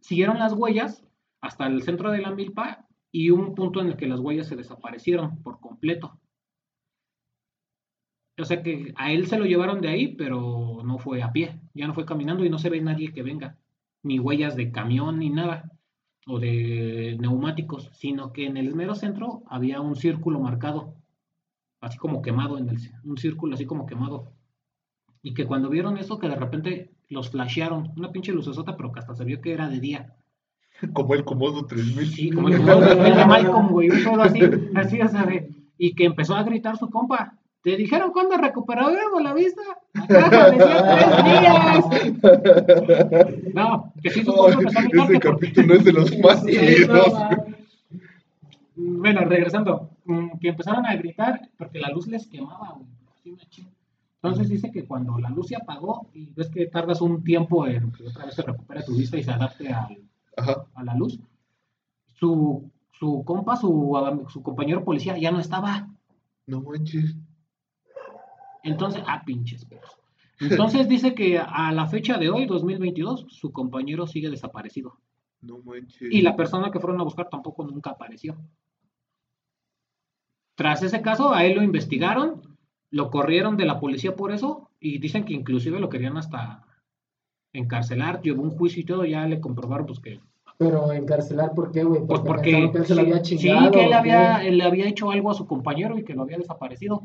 [0.02, 1.04] Siguieron las huellas
[1.40, 4.56] hasta el centro de la milpa y un punto en el que las huellas se
[4.56, 6.18] desaparecieron por completo.
[8.38, 11.60] O sea que a él se lo llevaron de ahí, pero no fue a pie,
[11.74, 13.58] ya no fue caminando y no se ve nadie que venga,
[14.02, 15.70] ni huellas de camión ni nada,
[16.26, 20.96] o de neumáticos, sino que en el mero centro había un círculo marcado,
[21.80, 24.32] así como quemado, en el, un círculo así como quemado.
[25.22, 27.92] Y que cuando vieron eso, que de repente los flashearon.
[27.96, 30.14] Una pinche lucesota, pero que hasta se vio que era de día.
[30.92, 32.06] Como el Comodo 3000.
[32.08, 33.90] Sí, como el Comodo 3000 de Malcolm, güey.
[33.90, 34.40] Un todo así,
[34.74, 35.48] así, sea, de,
[35.78, 37.38] Y que empezó a gritar su compa.
[37.62, 39.62] ¿Te dijeron cuándo recuperamos la vista?
[39.94, 43.54] Acá decía tres días.
[43.54, 45.10] No, que sí su compa empezó a gritar.
[45.10, 46.44] Ese capítulo es de los más
[48.74, 49.90] bueno, regresando.
[50.04, 53.36] Mm, que empezaron a gritar porque la luz les quemaba, güey.
[54.22, 57.90] Entonces dice que cuando la luz se apagó y ves que tardas un tiempo en
[57.90, 59.98] que otra vez se recupere tu vista y se adapte al,
[60.74, 61.18] a la luz,
[62.06, 65.88] su, su compa, su, su compañero policía ya no estaba.
[66.46, 67.16] No manches.
[68.62, 69.98] Entonces, ah, pinches perros.
[70.38, 75.00] Entonces dice que a la fecha de hoy, 2022, su compañero sigue desaparecido.
[75.40, 76.12] No manches.
[76.12, 78.36] Y la persona que fueron a buscar tampoco nunca apareció.
[80.54, 82.51] Tras ese caso, a él lo investigaron,
[82.92, 86.62] lo corrieron de la policía por eso y dicen que inclusive lo querían hasta
[87.52, 90.20] encarcelar, llevó un juicio y todo, ya le comprobaron pues que...
[90.58, 92.02] Pero encarcelar, ¿por qué, güey?
[92.06, 94.64] Pues porque que él se lo sí, había sí, que él ¿o había, él le
[94.64, 97.02] había hecho algo a su compañero y que lo había desaparecido.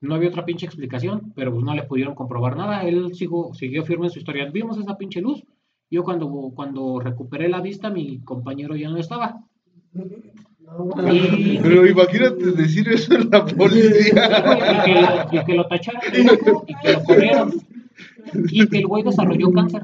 [0.00, 2.82] No había otra pinche explicación, pero pues no le pudieron comprobar nada.
[2.82, 4.50] Él sigo, siguió firme en su historia.
[4.50, 5.44] Vimos esa pinche luz.
[5.90, 9.44] Yo cuando, cuando recuperé la vista, mi compañero ya no estaba.
[11.62, 14.76] Pero imagínate decir eso en la policía.
[14.76, 17.52] y que, lo, y que lo tacharon y que lo corrieron.
[18.50, 19.82] Y que el güey desarrolló cáncer.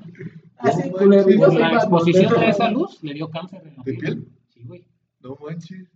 [0.59, 4.27] Así, Por soy la exposición de esa luz le dio cáncer en la ¿De piel?
[4.49, 4.87] Sí, güey.
[5.21, 5.89] No manches.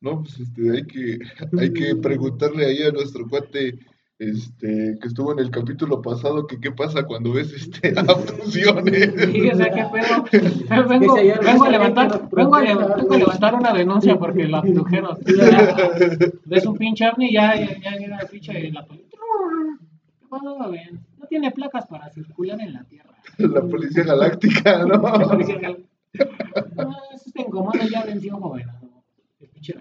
[0.00, 1.18] No, pues este, hay que,
[1.58, 3.78] hay que preguntarle ahí a nuestro cuate,
[4.18, 9.12] este, que estuvo en el capítulo pasado, que qué pasa cuando ves este abducciones.
[9.32, 10.86] Sí, o sea, qué pedo.
[10.88, 15.18] Vengo, vengo a levantar, vengo a, levantar una denuncia porque lo abdujeron.
[16.44, 20.68] Ves un pinche ovni y ya, ya, ya llega el pinche la poli- ¿Qué pasa,
[20.68, 21.00] ven?
[21.18, 23.10] No tiene placas para circular en la tierra.
[23.38, 24.86] La policía galáctica, ¿no?
[24.98, 25.84] La policía gal-
[26.76, 28.66] No, eso está incómodo, ya venció, joven.
[29.40, 29.74] El pinche.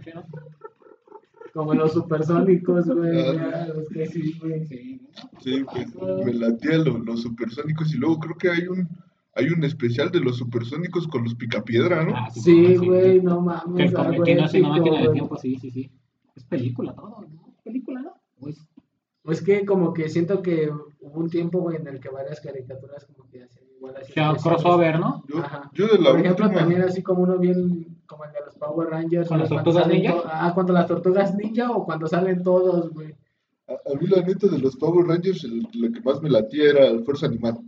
[1.53, 3.19] Como los supersónicos, güey.
[3.19, 4.65] Ah, ya, los que sí, güey.
[4.65, 4.99] Sí,
[5.41, 5.87] Sí, pues
[6.25, 8.89] me latía lo- los supersónicos y luego creo que hay un,
[9.35, 12.13] hay un especial de los supersónicos con los picapiedra, ¿no?
[12.15, 12.85] Ah, Sí, sí.
[12.87, 13.93] güey, no Que mames.
[13.93, 15.13] cometido hace una máquina de güey.
[15.13, 15.91] tiempo, sí, sí, sí.
[16.35, 17.47] Es película todo, ¿no?
[17.55, 18.13] Es película, ¿no?
[18.39, 18.57] Pues,
[19.25, 23.05] Es que como que siento que hubo un tiempo, güey, en el que varias caricaturas
[23.05, 24.13] como que hacían igual así.
[24.13, 25.23] sea, crossover, ¿no?
[25.27, 25.69] Yo, Ajá.
[25.73, 28.55] yo de la Por ejemplo, última, también así como uno bien, como el de los
[28.55, 29.27] Power Rangers.
[29.27, 30.13] ¿Con las tortugas ninja?
[30.13, 33.13] to- Ah, cuando las tortugas ninja o cuando salen todos, güey.
[33.67, 36.69] a, a mí la neta de los Power Rangers, el- lo que más me latía
[36.69, 37.59] era el Fuerza Animal.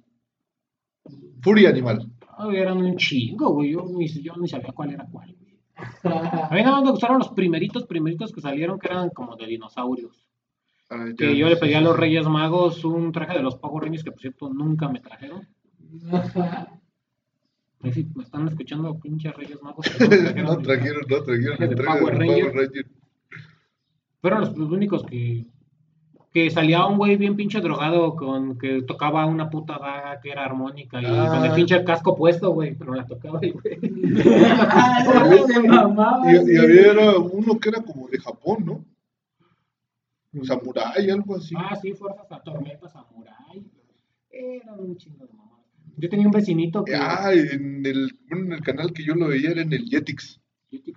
[1.41, 2.11] Furia Animal.
[2.37, 3.71] Ay, eran un chingo, güey.
[3.71, 5.35] Yo ni, yo ni sabía cuál era cuál.
[6.03, 9.45] A mí nada más me gustaron los primeritos, primeritos que salieron, que eran como de
[9.45, 10.25] dinosaurios.
[10.89, 11.97] Ah, Que yo le sí, pedí a los.
[11.97, 15.47] Reyes Magos un traje de los Power Rangers que, por cierto, nunca me trajeron.
[17.81, 19.85] Ahí sí, me están escuchando, pinches Reyes Magos.
[19.99, 22.51] no me trajeron no trajeron, no trajeron de traje Power de Ranger.
[22.51, 22.85] Power Ranger.
[24.21, 25.45] Fueron los, los únicos que,
[26.33, 30.43] que salía un güey bien pinche drogado con que tocaba una puta daga que era
[30.45, 31.27] armónica y Ah.
[31.29, 33.79] con el pinche casco puesto, güey, pero la tocaba el güey.
[36.51, 38.85] Y, había era uno que era como de Japón, ¿no?
[40.43, 41.55] Samurai, algo así.
[41.57, 43.63] Ah, sí, Fuerzas a Tormenta Samurai.
[44.29, 45.44] Eran un chingo de.
[45.97, 46.95] Yo tenía un vecinito que.
[46.95, 50.39] Ah, en el, bueno, en el canal que yo lo veía era en el Jetix.
[50.69, 50.93] Que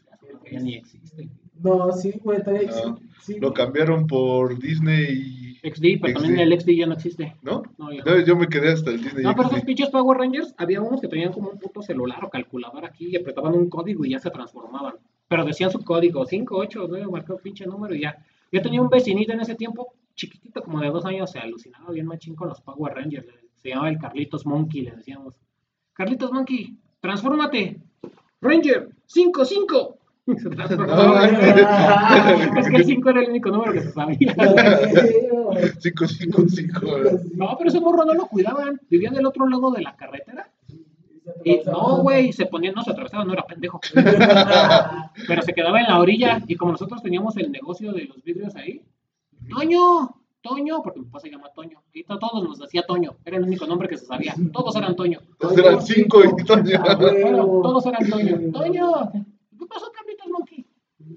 [0.53, 1.29] ya ni existe.
[1.61, 3.09] No, sí, güey, todavía No, existe.
[3.21, 7.37] Sí, Lo cambiaron por Disney, XD, pero también el XD ya no existe.
[7.43, 7.63] ¿no?
[7.77, 7.99] No, ya no.
[7.99, 11.01] Entonces yo me quedé hasta el Disney No, pero esos pinches Power Rangers, había unos
[11.01, 14.19] que tenían como un puto celular o calculador aquí y apretaban un código y ya
[14.19, 14.95] se transformaban.
[15.29, 18.17] Pero decían su código, 5, 8, 9, marcaba el pinche número y ya.
[18.51, 22.07] Yo tenía un vecinito en ese tiempo, chiquitito, como de dos años, se alucinaba bien
[22.07, 23.27] machín con los Power Rangers.
[23.63, 25.35] Se llamaba el Carlitos Monkey, le decíamos.
[25.93, 27.81] Carlitos Monkey, transfórmate.
[28.41, 29.99] Ranger, 5, 5.
[30.37, 31.27] Se transformaba.
[31.27, 34.17] es que el 5 era el único número que se sabía.
[35.83, 36.81] 555.
[37.35, 38.81] No, pero ese morro no lo cuidaban.
[38.89, 40.51] Vivían del otro lado de la carretera.
[41.45, 43.81] Y no, güey, se ponía, no se atravesaba, no era pendejo.
[45.27, 46.43] Pero se quedaba en la orilla.
[46.47, 48.83] Y como nosotros teníamos el negocio de los vidrios ahí,
[49.49, 50.15] Toño,
[50.49, 51.83] Toño, porque mi papá se llama Toño.
[51.93, 53.17] Y to- todos nos decía Toño.
[53.25, 54.35] Era el único nombre que se sabía.
[54.53, 55.19] Todos eran Toño.
[55.33, 56.83] Entonces eran 5 y Toño.
[56.99, 58.37] Bueno, todos eran Toño.
[58.53, 60.67] Toño, ¿qué pasó, Carlitos Monkey?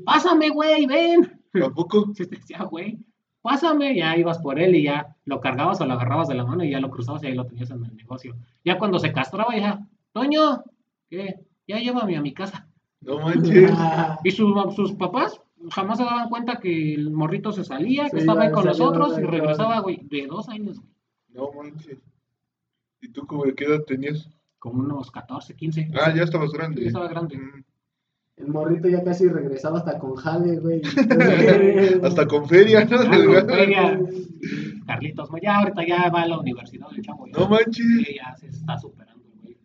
[0.05, 1.41] Pásame, güey, ven.
[1.63, 2.11] ¿A poco?
[2.15, 2.97] Sí, te decía, güey,
[3.41, 6.63] pásame, ya ibas por él y ya lo cargabas o lo agarrabas de la mano
[6.63, 8.35] y ya lo cruzabas y ahí lo tenías en el negocio.
[8.63, 10.63] Ya cuando se castraba, ya, Toño,
[11.09, 11.39] ¿qué?
[11.67, 12.67] Ya llévame a mi casa.
[13.01, 13.71] No manches.
[14.23, 18.17] Y sus, sus papás jamás se daban cuenta que el morrito se salía, que Sí,
[18.19, 20.91] estaba ahí con nosotros y regresaba, güey, de dos años, güey,
[21.29, 21.99] No manches.
[23.01, 24.29] ¿Y tú como de qué edad tenías?
[24.61, 25.87] como unos 14, 15.
[25.99, 26.81] Ah, ya estabas grande.
[26.81, 27.35] Ya estaba grande.
[27.35, 27.63] Mm.
[28.37, 30.81] El morrito ya casi regresaba hasta con jale, güey.
[32.03, 32.97] Hasta con feria, ¿no?
[32.99, 33.99] Ah, con feria.
[34.85, 37.25] Carlitos, ya ahorita ya va a la universidad el chavo.
[37.25, 37.39] ya.
[37.39, 37.85] No manches.
[37.85, 39.57] Sí, ya se está superando, güey.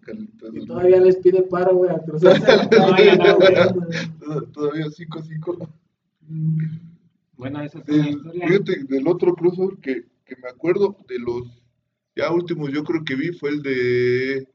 [0.00, 0.50] Carlitos.
[0.52, 2.40] Y todavía les pide paro, güey, a cruzarse
[2.76, 4.19] No, ya no, Tod-
[4.52, 5.68] Todavía 5 5.
[7.36, 8.46] Bueno, esa es una Del, historia.
[8.48, 11.62] fíjate, del otro crossover que, que me acuerdo de los
[12.16, 14.48] ya últimos, yo creo que vi fue el de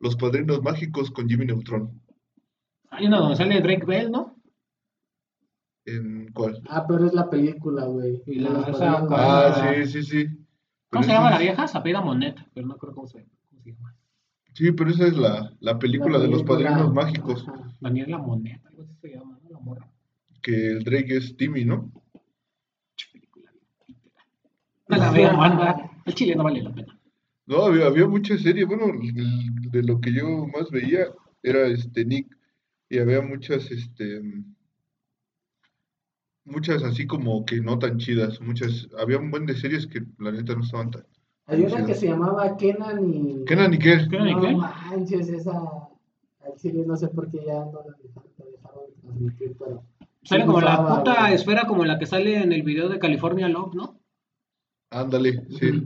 [0.00, 2.00] Los Padrinos Mágicos con Jimmy Neutron.
[2.90, 4.36] Hay una donde sale Drake Bell, ¿no?
[5.86, 6.60] ¿En cuál?
[6.68, 8.22] Ah, pero es la película, güey.
[8.26, 9.12] Y la- De los esa- padrinos.
[9.12, 9.74] Ah, Ah.
[9.84, 10.26] sí, sí, sí.
[10.26, 10.44] ¿Cómo
[10.90, 11.68] Pero se llama la vieja?
[11.68, 13.94] Se apellida Monet, pero no creo cómo se, cómo se llama.
[14.54, 16.44] Sí, pero esa es la, la película La de Los.
[16.44, 17.44] Padrinos Mágicos.
[17.48, 17.64] Ajá.
[17.80, 19.50] Daniela Monet, algo así se llama, ¿no?
[19.50, 19.90] La morra.
[20.42, 21.92] que el Drake es Timmy, ¿no?
[23.12, 23.52] película.
[24.88, 25.90] No la vean, banda.
[26.06, 26.98] El chile no vale la pena.
[27.46, 28.66] No, había, había muchas series.
[28.66, 28.86] Bueno,
[29.70, 31.08] de lo que yo más veía
[31.42, 32.34] era este Nick.
[32.88, 34.22] Y había muchas, este.
[36.44, 38.40] Muchas así como que no tan chidas.
[38.40, 38.88] Muchas.
[38.98, 41.04] Había un buen de series que la neta no estaban tan.
[41.46, 43.44] Hay una que se llamaba Kenan y...
[43.44, 44.08] Kenan y Kel.
[44.08, 45.52] ¿Kenan y No manches, esa...
[46.44, 48.30] Al chile no sé por qué ya no la dejaron,
[48.62, 48.70] la
[49.02, 49.82] transmitir, pero...
[50.22, 53.46] Sale sí como la puta esfera como la que sale en el video de California
[53.48, 53.98] Love, ¿no?
[54.90, 55.82] Ándale, sí.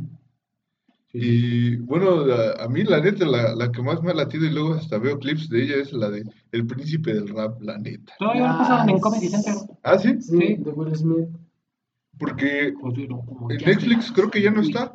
[1.13, 4.51] Y bueno, a, a mí la neta, la, la que más me ha latido y
[4.51, 8.13] luego hasta veo clips de ella es la de El Príncipe del Rap, la neta.
[8.19, 9.01] Todavía lo Ah, pasaban en sí.
[9.01, 9.55] Comedy Center.
[9.83, 10.57] Ah, sí, Sí, Sí.
[10.59, 11.29] de Will Smith.
[12.19, 14.95] porque como en Netflix creo que ya no está,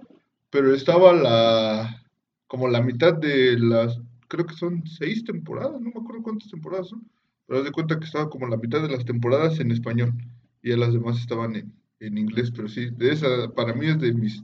[0.54, 2.06] pero estaba la,
[2.46, 6.89] como la mitad de las, creo que son seis temporadas, no me acuerdo cuántas temporadas
[6.89, 7.10] son,
[7.48, 10.13] pero haz de cuenta que estaba como la mitad de las temporadas en español
[10.62, 14.00] y ya las demás estaban en, en inglés, pero sí, de esa, para mí es
[14.00, 14.44] de mis,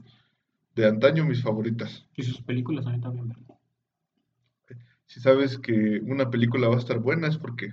[0.74, 2.04] de antaño mis favoritas.
[2.16, 3.28] Y sus películas también también.
[3.28, 3.54] ¿verdad?
[5.06, 7.72] Si sabes que una película va a estar buena es porque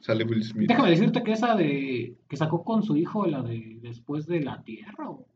[0.00, 0.68] sale Will Smith.
[0.68, 4.64] Déjame decirte que esa de que sacó con su hijo, la de Después de la
[4.64, 5.28] Tierra, o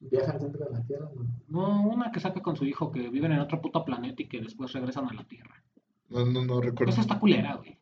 [0.00, 1.26] la- Viaja al centro de la Tierra, ¿no?
[1.48, 4.40] no, una que saca con su hijo que viven en otro puto planeta y que
[4.40, 5.62] después regresan a la Tierra.
[6.08, 6.92] No, no, no recuerdo.
[6.92, 7.78] Esa está culera, güey.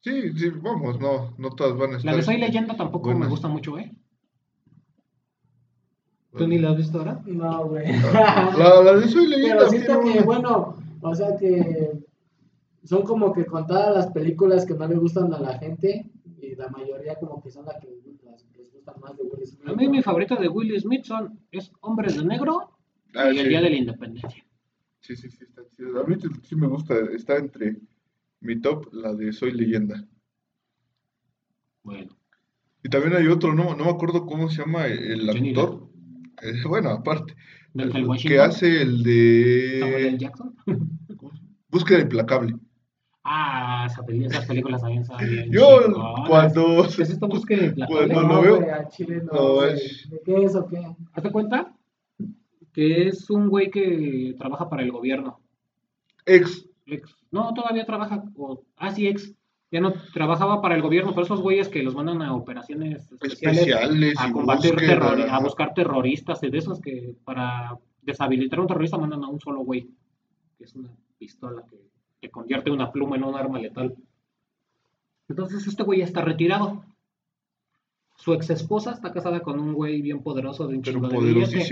[0.00, 2.16] Sí, sí, vamos, no, no todas van a La estar.
[2.16, 3.92] de Soy Leyenda tampoco me gusta mucho, ¿eh?
[6.36, 7.20] ¿Tú ni la has visto ahora?
[7.26, 7.86] No, güey.
[8.58, 9.56] La, la de Soy Leyenda.
[9.58, 12.00] Pero siento que, una- bueno, o sea que
[12.84, 16.08] son como que contadas las películas que no le gustan a la gente
[16.40, 18.49] y la mayoría como que son las que las- les gustan
[18.98, 19.68] más de Will Smith.
[19.68, 22.76] A mí mi favorita de Will Smith son es Hombres de Negro
[23.14, 23.48] Ah, y El.
[23.48, 24.44] Día de la Independencia.
[25.00, 26.00] Sí, sí, sí, está chido.
[26.00, 27.76] A mí sí me gusta, está entre
[28.40, 30.06] mi top, la de Soy Leyenda.
[31.82, 32.16] Bueno,
[32.84, 35.88] Y también hay otro, no, no me acuerdo cómo se llama el actor.
[36.42, 37.34] Eh, bueno, aparte,
[37.74, 38.98] el que hace el
[39.80, 40.10] Samuel L.
[40.12, 40.54] de Jackson.
[41.68, 42.56] Búsqueda Implacable.
[43.22, 45.04] Ah, esas películas bien
[45.50, 45.80] Yo
[46.26, 46.86] cuando...
[46.96, 47.20] ¿Qué es?
[47.20, 47.86] Búsqueda?
[47.86, 49.32] Cuando no, lo veo- chile no.
[49.32, 50.86] No, es- ¿De qué es o qué?
[51.12, 51.74] Hazte cuenta
[52.72, 55.40] que es un güey que trabaja para el gobierno.
[56.24, 56.66] Ex.
[56.86, 57.14] Ex.
[57.30, 59.34] No, todavía trabaja, o, ah, sí, ex.
[59.72, 63.60] Ya no trabajaba para el gobierno, pero esos güeyes que los mandan a operaciones especiales,
[63.60, 68.68] Especiales a combatir terror, a buscar terroristas y de esos que para deshabilitar a un
[68.68, 69.88] terrorista mandan a un solo güey,
[70.58, 71.76] que es una pistola que,
[72.20, 73.96] que convierte una pluma en un arma letal.
[75.28, 76.84] Entonces este güey ya está retirado.
[78.16, 81.32] Su ex esposa está casada con un güey bien poderoso de un Pero chingo de
[81.32, 81.66] billete.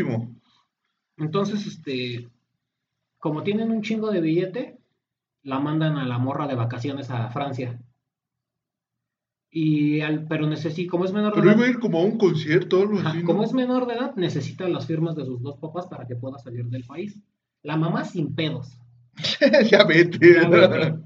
[1.18, 2.28] Entonces, este,
[3.18, 4.78] como tienen un chingo de billete,
[5.42, 7.78] la mandan a la morra de vacaciones a Francia.
[9.50, 12.04] Y al, pero necesita, como es menor de Pero edad, iba a ir como a
[12.04, 15.42] un concierto o algo así, como es menor de edad, necesita las firmas de sus
[15.42, 17.20] dos papás para que pueda salir del país.
[17.62, 18.78] La mamá sin pedos.
[19.70, 20.34] ya vete.
[20.34, 20.98] Ya vete.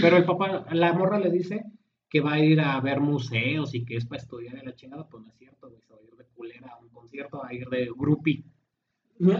[0.00, 1.64] Pero el papá, la morra le dice
[2.08, 5.06] que va a ir a ver museos y que es para estudiar y la chingada,
[5.08, 7.52] pues no es cierto, güey, se va a ir de culera a un concierto, a
[7.52, 8.44] ir de groupie.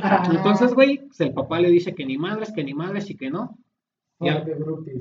[0.02, 3.16] Ah, Entonces, güey, pues, el papá le dice que ni madres, que ni madres y
[3.16, 3.58] que no.
[4.20, 4.44] Y al,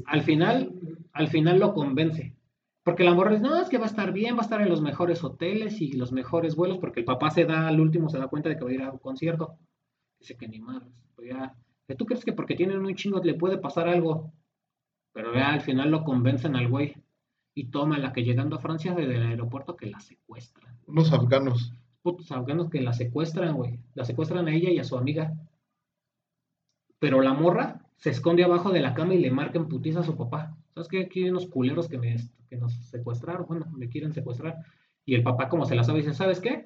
[0.06, 0.74] al final,
[1.12, 2.36] al final lo convence.
[2.84, 4.70] Porque la morra dice, no, es que va a estar bien, va a estar en
[4.70, 8.18] los mejores hoteles y los mejores vuelos, porque el papá se da, al último se
[8.18, 9.58] da cuenta de que va a ir a un concierto.
[10.20, 10.94] Dice que ni madres.
[11.16, 11.54] Pues ya,
[11.96, 14.34] tú crees que porque tienen un chingo le puede pasar algo.
[15.14, 16.96] Pero ya al final lo convencen al güey.
[17.56, 20.78] Y toma la que llegando a Francia desde el aeropuerto que la secuestran.
[20.86, 21.74] Unos afganos.
[22.04, 23.80] Putos afganos que la secuestran, güey.
[23.96, 25.34] La secuestran a ella y a su amiga.
[27.00, 30.04] Pero la morra se esconde abajo de la cama y le marca en putiza a
[30.04, 30.56] su papá.
[30.74, 31.02] ¿Sabes qué?
[31.02, 32.16] Aquí hay unos culeros que, me,
[32.50, 33.48] que nos secuestraron.
[33.48, 34.58] Bueno, me quieren secuestrar.
[35.04, 36.64] Y el papá, como se la sabe, dice: ¿Sabes qué?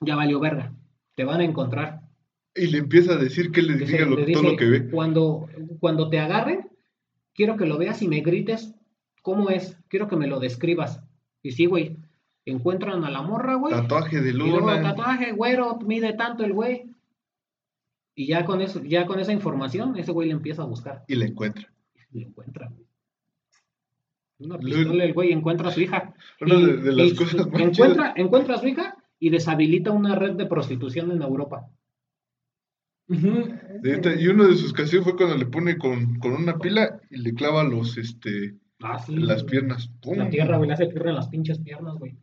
[0.00, 0.72] Ya valió verga.
[1.16, 2.01] Te van a encontrar.
[2.54, 4.90] Y le empieza a decir que le diga lo- le todo lo que ve.
[4.90, 5.48] Cuando,
[5.80, 6.68] cuando te agarren,
[7.34, 8.74] quiero que lo veas y me grites
[9.22, 9.78] cómo es.
[9.88, 11.02] Quiero que me lo describas.
[11.42, 11.96] Y sí, güey.
[12.44, 13.72] Encuentran a la morra, güey.
[13.72, 14.82] Tatuaje de Y luego luna.
[14.82, 16.90] tatuaje, güero, mide tanto el güey.
[18.14, 21.04] Y ya con eso, ya con esa información, ese güey le empieza a buscar.
[21.08, 21.72] Y la encuentra.
[22.12, 22.86] Y le encuentra, güey.
[24.40, 26.14] Una pistola, el güey encuentra a su hija.
[26.40, 29.92] Una Y- de, de las y cosas más encuentra, encuentra a su hija y deshabilita
[29.92, 31.68] una red de prostitución en Europa.
[33.82, 37.18] Esta- Y uno de sus castigos fue cuando le pone con, con una pila y
[37.18, 39.50] le clava los, este, Ah, sí, las güey.
[39.52, 39.88] piernas.
[40.02, 40.18] ¡Pum!
[40.18, 42.16] La tierra, güey, le hace tierra en las pinches piernas, güey.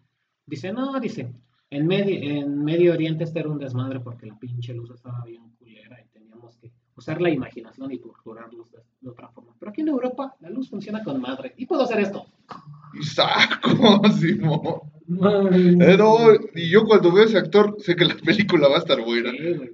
[0.45, 1.31] Dice, no, dice,
[1.69, 5.43] en medio, en Medio Oriente este era un desmadre porque la pinche luz estaba bien
[5.57, 9.53] culera y teníamos que usar la imaginación y torturarlos de, de otra forma.
[9.59, 11.53] Pero aquí en Europa la luz funciona con madre.
[11.55, 12.25] Y puedo hacer esto.
[13.01, 14.81] Saco, Simón.
[15.07, 15.49] No,
[16.55, 19.31] y yo cuando veo a ese actor sé que la película va a estar buena.
[19.31, 19.69] Sí, güey.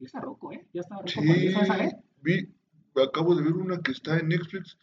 [0.00, 0.66] Ya está roco, ¿eh?
[0.72, 1.08] Ya está roco.
[1.08, 1.90] Sí, cuando empieza a salir.
[2.22, 2.48] vi,
[2.96, 4.76] acabo de ver una que está en Netflix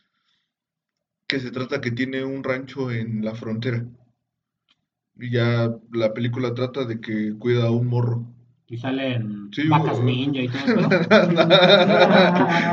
[1.27, 3.85] que se trata que tiene un rancho en la frontera.
[5.15, 8.25] Y ya la película trata de que cuida a un morro.
[8.67, 10.89] Y salen Sí, vacas ninja y todo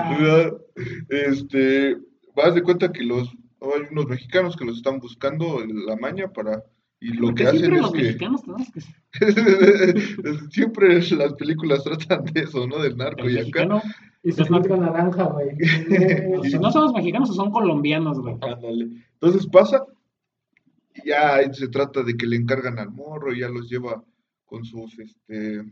[0.06, 0.60] eso.
[1.08, 1.96] este,
[2.36, 3.28] vas de cuenta que los
[3.60, 6.64] hay unos mexicanos que los están buscando en la maña para
[7.04, 8.80] y lo Porque que hacen siempre es los que mexicanos tenemos que
[10.50, 12.78] siempre las películas tratan de eso, ¿no?
[12.78, 13.82] Del narco El y acá.
[14.22, 15.50] Y su con naranja, güey.
[16.50, 18.36] si no somos mexicanos o son colombianos, güey.
[18.40, 18.88] Ándale.
[19.20, 19.84] Entonces pasa,
[20.94, 24.02] y ya se trata de que le encargan al morro y ya los lleva
[24.46, 25.62] con sus, este,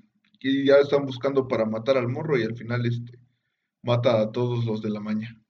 [0.41, 3.18] y ya están buscando para matar al morro y al final, este,
[3.83, 5.41] mata a todos los de la maña.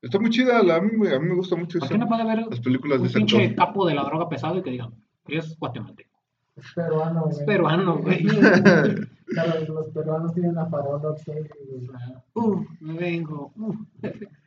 [0.00, 1.98] Está muy chida, la- a mí, me- a mí me gusta mucho ¿Por esa- qué
[1.98, 3.56] no puede haber las películas de un ese pinche actor.
[3.66, 4.90] capo de la droga pesado y que digan,
[5.26, 6.08] es guatemalteco?
[6.56, 7.32] Es peruano, güey.
[7.36, 8.26] Es peruano, güey.
[9.28, 11.38] Claro, los peruanos tienen a Farolo, güey.
[12.34, 13.52] Uh, me vengo.
[13.56, 13.74] uh.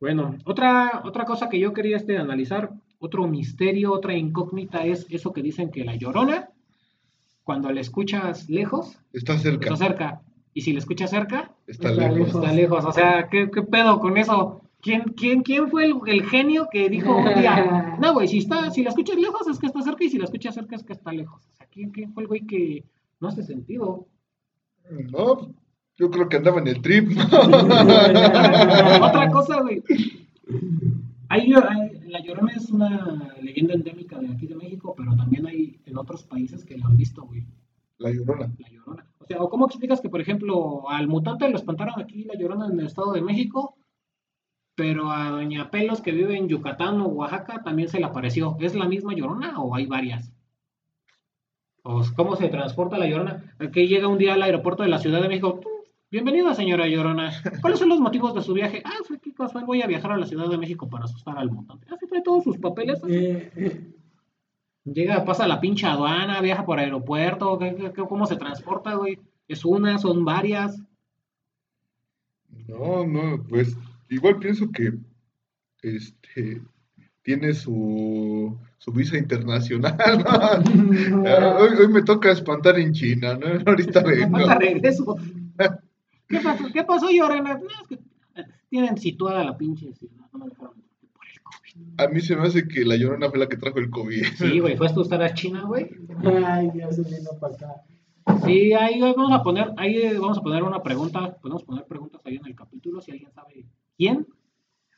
[0.00, 5.32] Bueno, otra, otra cosa que yo quería este, analizar, otro misterio, otra incógnita es eso
[5.32, 6.48] que dicen que la llorona,
[7.44, 10.20] cuando la escuchas lejos, Está cerca, está cerca.
[10.54, 12.18] Y si la escuchas cerca, está Está lejos.
[12.18, 12.34] lejos.
[12.42, 12.84] está lejos.
[12.84, 14.60] O sea, ¿qué, qué pedo con eso?
[14.80, 18.70] ¿Quién, quién, quién fue el, el genio que dijo un día, no, güey, si, está,
[18.70, 20.92] si la escuchas lejos es que está cerca y si la escuchas cerca es que
[20.92, 21.46] está lejos?
[21.52, 22.84] O sea, ¿quién, quién fue el güey que
[23.20, 24.06] no hace sentido?
[25.12, 25.54] No,
[25.96, 27.10] yo creo que andaba en el trip.
[29.02, 29.82] Otra cosa, güey.
[31.28, 35.80] Hay, hay- la Llorona es una leyenda endémica de aquí de México, pero también hay
[35.86, 37.46] en otros países que la han visto, güey.
[37.98, 38.52] La llorona.
[38.58, 39.06] La Llorona.
[39.22, 42.66] O sea, ¿o cómo explicas que, por ejemplo, al mutante lo espantaron aquí la Llorona
[42.66, 43.76] en el Estado de México,
[44.74, 48.56] pero a Doña Pelos que vive en Yucatán o Oaxaca también se le apareció?
[48.60, 50.32] ¿Es la misma Llorona o hay varias?
[51.84, 53.54] ¿O cómo se transporta la Llorona?
[53.58, 55.60] Aquí llega un día al aeropuerto de la Ciudad de México.
[55.62, 55.68] "Tú,
[56.10, 57.32] Bienvenida, señora Llorona.
[57.62, 58.82] ¿Cuáles son los motivos de su viaje?
[58.84, 59.32] Ah, fue que
[59.64, 61.86] voy a viajar a la Ciudad de México para asustar al mutante.
[61.90, 63.00] Ah, sí, trae todos sus papeles.
[63.08, 63.86] Eh, eh,
[64.84, 67.58] Llega, pasa la pinche aduana, viaja por aeropuerto.
[67.58, 69.18] ¿qué- qué- qué- ¿Cómo se transporta, güey?
[69.48, 69.98] ¿Es una?
[69.98, 70.80] ¿Son varias?
[72.68, 73.76] No, no, pues
[74.08, 74.92] igual pienso que
[75.82, 76.60] este
[77.22, 79.96] tiene su, su visa internacional.
[81.10, 81.22] ¿no?
[81.56, 83.46] Hoy, hoy me toca espantar en China, ¿no?
[83.66, 84.38] Ahorita vengo.
[84.58, 85.16] Regreso.
[86.28, 87.10] ¿Qué pasó, ¿Qué pasó
[87.82, 87.94] es que
[88.40, 90.26] eh, tienen situada la pinche ciudad.
[90.32, 90.81] No me dejaron.
[91.98, 94.24] A mí se me hace que la llorona fue la que trajo el COVID.
[94.36, 95.88] Sí, güey, ¿fue a asustar a China, güey?
[96.44, 97.82] Ay, Dios, se vino para acá.
[98.44, 102.36] Sí, ahí vamos a poner, ahí vamos a poner una pregunta, podemos poner preguntas ahí
[102.36, 103.66] en el capítulo, si alguien sabe
[103.96, 104.26] quién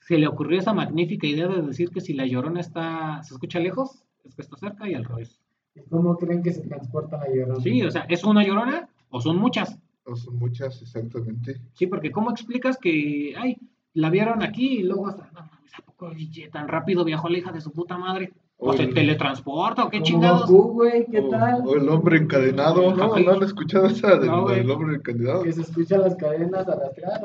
[0.07, 3.59] se le ocurrió esa magnífica idea de decir que si la llorona está, se escucha
[3.59, 5.41] lejos, es que está cerca y al revés.
[5.75, 7.61] ¿Y cómo creen que se transporta la llorona?
[7.62, 9.79] Sí, o sea, ¿es una llorona o son muchas?
[10.07, 11.61] No son muchas, exactamente.
[11.72, 13.57] Sí, porque ¿cómo explicas que, ay,
[13.95, 16.11] la vieron aquí y luego hasta, no ¿a poco
[16.53, 18.33] tan rápido viajó la hija de su puta madre?
[18.57, 18.95] ¿O se Oye.
[18.95, 20.49] teletransporta o qué chingados?
[20.49, 21.62] Goku, güey, ¿qué O, tal?
[21.66, 23.16] o el hombre encadenado, ¿no?
[23.18, 25.43] ¿No han escuchado esa del, No, hombre encadenado?
[25.43, 27.20] Que se escuchan las cadenas arrastrar.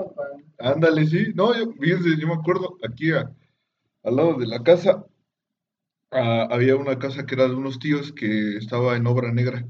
[0.58, 1.28] Ándale, sí.
[1.36, 3.32] No, yo, fíjense, yo me acuerdo, aquí a-
[4.04, 5.06] al lado de la casa,
[6.12, 9.66] había una casa que era de unos tíos que estaba en obra negra.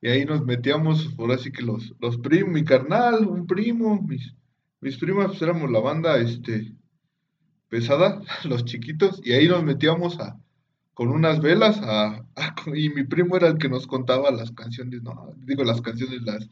[0.00, 4.34] Y ahí nos metíamos, por así que los, los primos, mi carnal, un primo, mis,
[4.80, 6.72] mis primas, pues éramos la banda, este,
[7.74, 10.36] pesada, los chiquitos, y ahí nos metíamos a,
[10.94, 15.02] con unas velas, a, a- y mi primo era el que nos contaba las canciones,
[15.02, 16.48] no, digo las canciones, las,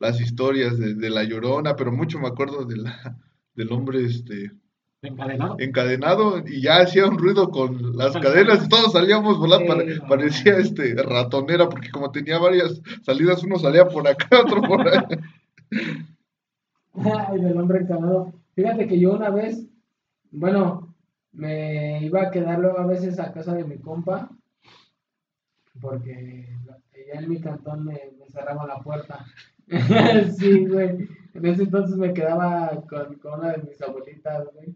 [0.00, 3.18] las historias de, de La Llorona, pero mucho me acuerdo de la,
[3.54, 4.50] del hombre, este,
[5.04, 5.56] Encadenado.
[5.58, 10.56] encadenado y ya hacía un ruido con las cadenas y todos salíamos volando, pare- parecía
[10.56, 15.06] este ratonera porque como tenía varias salidas, uno salía por acá, otro por allá.
[16.94, 18.32] Ay, del hombre encanado.
[18.54, 19.66] Fíjate que yo una vez,
[20.32, 20.94] bueno,
[21.32, 24.30] me iba a quedar luego a veces a casa de mi compa,
[25.80, 26.48] porque
[26.94, 29.24] allá en mi cantón me, me cerraban la puerta.
[30.38, 31.08] sí, güey.
[31.34, 34.74] En ese entonces me quedaba con, con una de mis abuelitas, güey.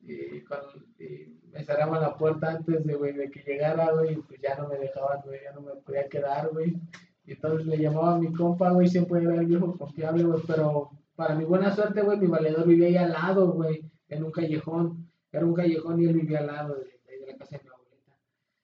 [0.00, 0.58] Y, con,
[0.98, 4.56] y me cerraban la puerta antes de, güey, de que llegara, güey, y pues ya
[4.56, 6.76] no me dejaban, güey, ya no me podía quedar, güey.
[7.24, 10.90] Y entonces le llamaba a mi compa, güey, siempre era el viejo confiable, güey, pero
[11.16, 15.10] para mi buena suerte, güey, mi valedor vivía ahí al lado, güey, en un callejón.
[15.32, 17.68] Era un callejón y él vivía al lado de, de- de la casa de mi
[17.70, 18.12] abuelita.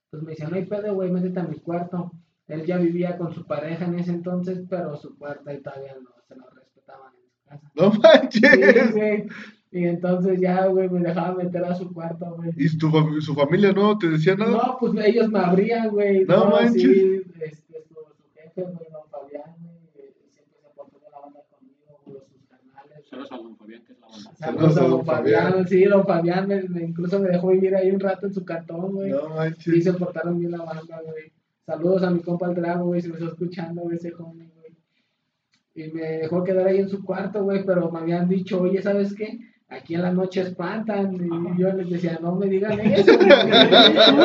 [0.05, 2.13] Entonces me decía, no hay pedo, güey, métete a mi cuarto.
[2.49, 6.11] Él ya vivía con su pareja en ese entonces, pero su puerta y todavía no
[6.27, 7.71] se lo respetaban en su casa.
[7.75, 8.93] No Sí, manches.
[8.93, 9.27] güey.
[9.73, 12.51] Y entonces ya, güey, me dejaba meter a su cuarto, güey.
[12.57, 14.51] ¿Y tu, su familia no te decía nada?
[14.51, 16.25] No, pues ellos me abrían, güey.
[16.25, 16.83] No manches.
[16.83, 19.77] Sí, este, su, su jefe, güey, don Fabián, güey,
[20.09, 23.00] eh, siempre se portó de la banda conmigo, güey, sus canales.
[23.11, 24.35] Saludos a Don Fabián, que es la banda.
[24.37, 25.67] Saludos a don Fabián.
[25.69, 28.93] Sí, don Fabián me, me- incluso me dejó vivir ahí un rato en su cartón,
[28.93, 29.11] güey.
[29.11, 29.85] No Sí, manches.
[29.85, 31.33] se portaron bien la banda, güey.
[31.67, 34.73] Saludos a mi compa el Drago, güey, si me está escuchando, güey, ese homie, güey.
[35.75, 39.15] Y me dejó quedar ahí en su cuarto, güey, pero me habían dicho, oye, ¿sabes
[39.15, 39.39] qué?
[39.69, 41.15] Aquí en la noche espantan.
[41.15, 41.57] Y Ajá.
[41.59, 43.13] yo les decía, no me digan eso.
[43.17, 43.31] güey,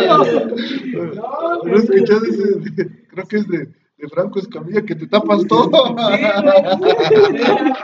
[1.15, 3.05] No, ¿No escuchas ese?
[3.09, 5.95] Creo que es de, de Franco Escamilla que te tapas todo.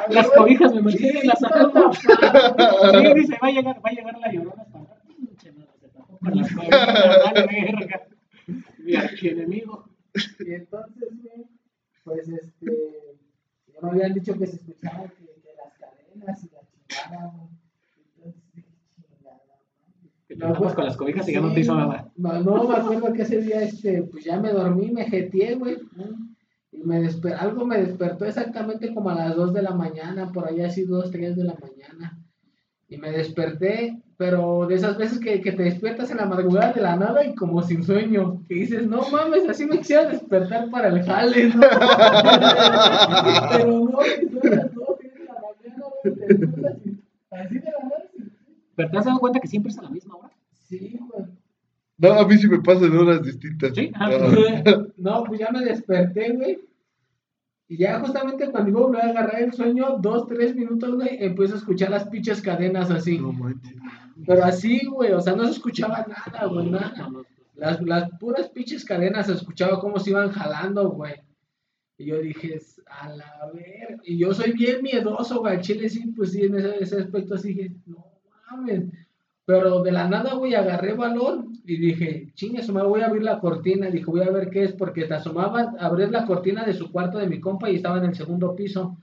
[0.09, 1.97] Las cobijas me mantienen las almas.
[1.99, 5.01] Sí, Sí, dice, va a llegar, va a llegar la llorona a espantar.
[5.17, 8.07] Pinche madre, se tapó con las cobijas, vale verga.
[8.79, 9.85] Mi archienemigo.
[10.39, 11.45] Y entonces, güey,
[12.03, 13.17] pues este,
[13.67, 17.47] ya me habían dicho que se escuchaba que, que las cadenas y la chingada, güey.
[18.17, 19.39] Entonces dije, chingada,
[20.37, 22.09] Que con las cobijas y ya no te hizo nada.
[22.15, 25.77] No, no, me acuerdo que ese día, este, pues ya me dormí, me jeteé, güey.
[26.71, 30.47] Y me desper algo me despertó exactamente como a las 2 de la mañana, por
[30.47, 32.17] ahí así 2, 3 de la mañana.
[32.87, 36.79] Y me desperté, pero de esas veces que, que te despiertas en la madrugada de
[36.81, 40.87] la nada y como sin sueño, que dices, no mames, así me quisiera despertar para
[40.89, 41.59] el jale, ¿no?
[43.51, 43.99] pero no,
[44.43, 46.97] las 2, 3 de la mañana, güey, te despiertas y-
[47.31, 48.03] así de la nada.
[48.73, 50.20] Pero te has dado cuenta que siempre es a la misma hora.
[52.01, 53.73] No, a mí sí me pasa en horas distintas.
[53.75, 54.09] Sí, ajá.
[54.65, 54.85] Ah.
[54.97, 56.59] No, pues ya me desperté, güey.
[57.67, 61.23] Y ya justamente cuando iba a volver a agarrar el sueño, dos, tres minutos, güey,
[61.23, 63.17] empiezo a escuchar las pinches cadenas así.
[63.17, 63.77] No manches.
[64.25, 67.09] Pero así, güey, o sea, no se escuchaba nada, güey, nada.
[67.55, 71.13] Las, las puras pinches cadenas se escuchaba cómo se iban jalando, güey.
[71.97, 73.99] Y yo dije, a la ver.
[74.03, 75.61] Y yo soy bien miedoso, güey.
[75.61, 78.05] Chile sí, pues sí, en ese, ese aspecto así dije, no
[78.49, 78.85] mames.
[79.45, 83.39] Pero de la nada, güey, agarré valor y dije, chingue, me voy a abrir la
[83.39, 83.89] cortina.
[83.89, 87.17] Dije, voy a ver qué es, porque te asomabas, abres la cortina de su cuarto
[87.17, 88.97] de mi compa y estaba en el segundo piso.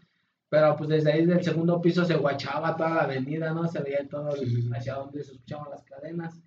[0.49, 3.68] Pero pues desde ahí del segundo piso se guachaba toda la avenida, ¿no?
[3.68, 4.70] Se veía todo sí.
[4.74, 6.41] hacia donde se escuchaban las cadenas.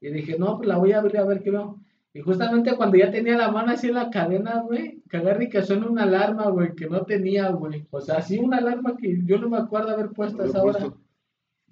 [0.00, 1.80] Y dije, no, pues la voy a abrir a ver qué veo.
[2.12, 5.62] Y justamente cuando ya tenía la mano así en la cadena, güey, agarre y que
[5.62, 7.86] suena una alarma, güey, que no tenía, güey.
[7.90, 10.78] O sea, sí una alarma que yo no me acuerdo haber puesto a esa hora.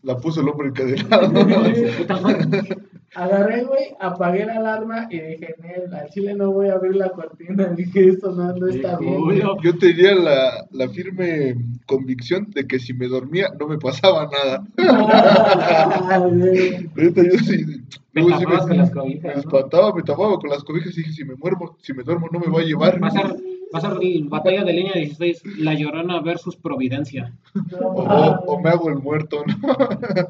[0.05, 1.33] La puso el hombre encadenado.
[3.15, 7.11] Agarré, güey, apagué la alarma y dije, Nel, al chile no voy a abrir la
[7.11, 7.65] cortina.
[7.77, 9.21] Dije, esto no, no está bien.
[9.21, 9.41] güey".
[9.41, 9.57] culo.
[9.63, 11.55] Yo tenía la, la firme
[11.87, 14.67] convicción de que si me dormía no me pasaba nada.
[16.07, 16.29] Ah.
[16.29, 17.65] Neta, yo sí.
[18.13, 19.41] Me luego sí tapabas con las me cobijas, ¿no?
[19.41, 22.39] espantaba, me tapaba con las cobijas y dije, si me muermo, si me duermo no
[22.41, 23.03] me va a llevar.
[23.03, 23.37] Va a ser,
[23.75, 27.37] va a ser batalla de línea 16, La Llorona versus Providencia.
[27.73, 29.57] No, O, me hago el muerto, ¿no?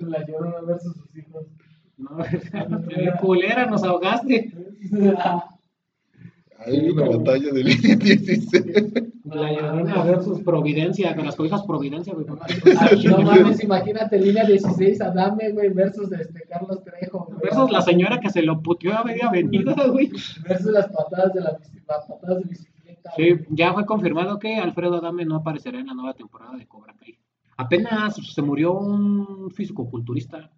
[0.08, 1.44] La llorona versus sus hijos.
[1.98, 2.16] No,
[2.88, 4.50] qué culera, nos ahogaste.
[6.66, 8.92] Hay una batalla de línea 16.
[9.24, 12.26] La Llorona versus Providencia, con las cobijas Providencia, güey.
[12.78, 17.26] Ah, No mames, imagínate línea 16 Adame, güey, versus este Carlos Trejo.
[17.26, 17.40] güey.
[17.42, 20.10] Versus la señora que se lo puteó a media avenida, güey.
[20.48, 22.73] Versus las patadas de la las patadas de bicicleta.
[23.16, 26.94] Sí, ya fue confirmado que Alfredo Adame no aparecerá en la nueva temporada de Cobra
[26.94, 27.18] Kai.
[27.56, 30.50] Apenas se murió un físico-culturista,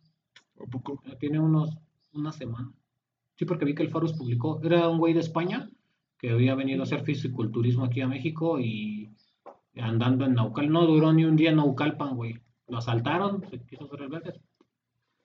[0.61, 1.03] ¿A poco?
[1.18, 1.76] tiene unos,
[2.12, 2.72] una semana.
[3.34, 5.68] Sí, porque vi que el Forus publicó, era un güey de España
[6.18, 9.11] que había venido a hacer fisiculturismo aquí a México y
[9.76, 12.40] andando en Naucal, no duró ni un día en Naucalpan, güey.
[12.68, 14.40] Lo asaltaron, se quiso hacer el verde.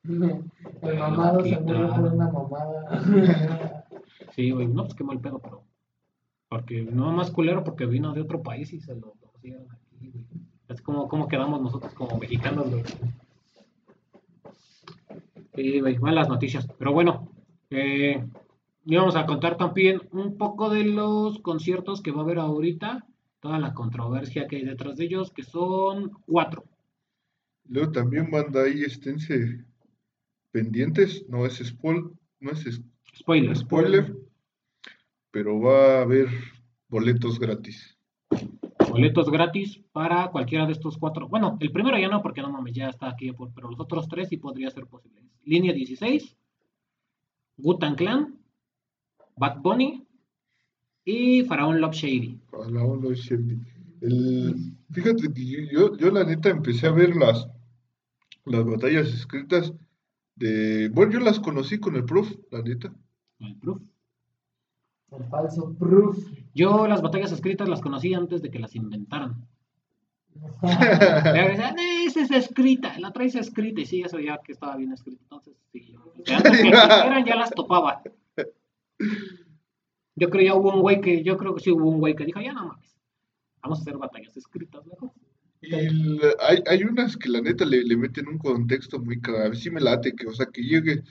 [0.82, 3.86] El mamado se murió por una mamada.
[4.36, 5.63] Sí, güey, no, pues qué mal pedo, pero.
[6.52, 10.26] Porque no más culero porque vino de otro país y se lo pusieron aquí, güey.
[10.68, 12.84] Es como, como quedamos nosotros como mexicanos, güey.
[15.56, 16.68] Sí, güey, malas noticias.
[16.78, 17.30] Pero bueno,
[17.70, 18.22] eh,
[18.84, 23.08] íbamos a contar también un poco de los conciertos que va a haber ahorita,
[23.39, 26.66] toda la controversia que hay detrás de ellos, que son cuatro.
[27.70, 29.64] Luego también banda ahí, esténse
[30.52, 31.26] pendientes.
[31.30, 32.82] No es spoil, no es
[33.16, 33.60] Spoilers.
[33.60, 34.18] spoiler,
[35.32, 36.28] pero va a haber
[36.90, 37.98] boletos gratis.
[38.90, 41.28] boletos gratis para cualquiera de estos cuatro.
[41.30, 44.30] Bueno, el primero ya no, porque no mames, ya está aquí, pero los otros tres
[44.30, 45.24] sí podría ser posible.
[45.44, 46.38] Línea 16,
[47.58, 48.38] Gutan Clan,
[49.38, 50.06] Bad Bunny
[51.06, 52.40] y Faraón Love Shady.
[52.52, 53.60] Onda de Shady.
[54.02, 57.48] El, fíjate que yo, yo, la neta empecé a ver las,
[58.46, 59.74] las batallas escritas
[60.36, 60.90] de...
[60.90, 62.94] Bueno, yo las conocí con el prof, la neta.
[63.40, 63.82] El proof.
[65.12, 66.18] El falso proof.
[66.53, 69.45] Yo las batallas escritas las conocí antes de que las inventaran.
[70.62, 73.82] Decían, "Eh, esa es escrita, la traes escrita.
[73.82, 75.22] Y sí, eso ya que estaba bien escrito.
[75.24, 78.01] Entonces, sí, lo que quisieran ya las topaba.
[80.16, 82.26] Yo creo ya hubo un güey que, yo creo que sí hubo un güey que
[82.26, 82.95] dijo, ya no mames,
[83.62, 85.12] vamos a hacer batallas escritas mejor.
[85.62, 89.45] Y el- hay, hay unas que la neta le, le meten un contexto muy cagado.
[89.47, 91.03] A mí sí me late que, o sea, que llegue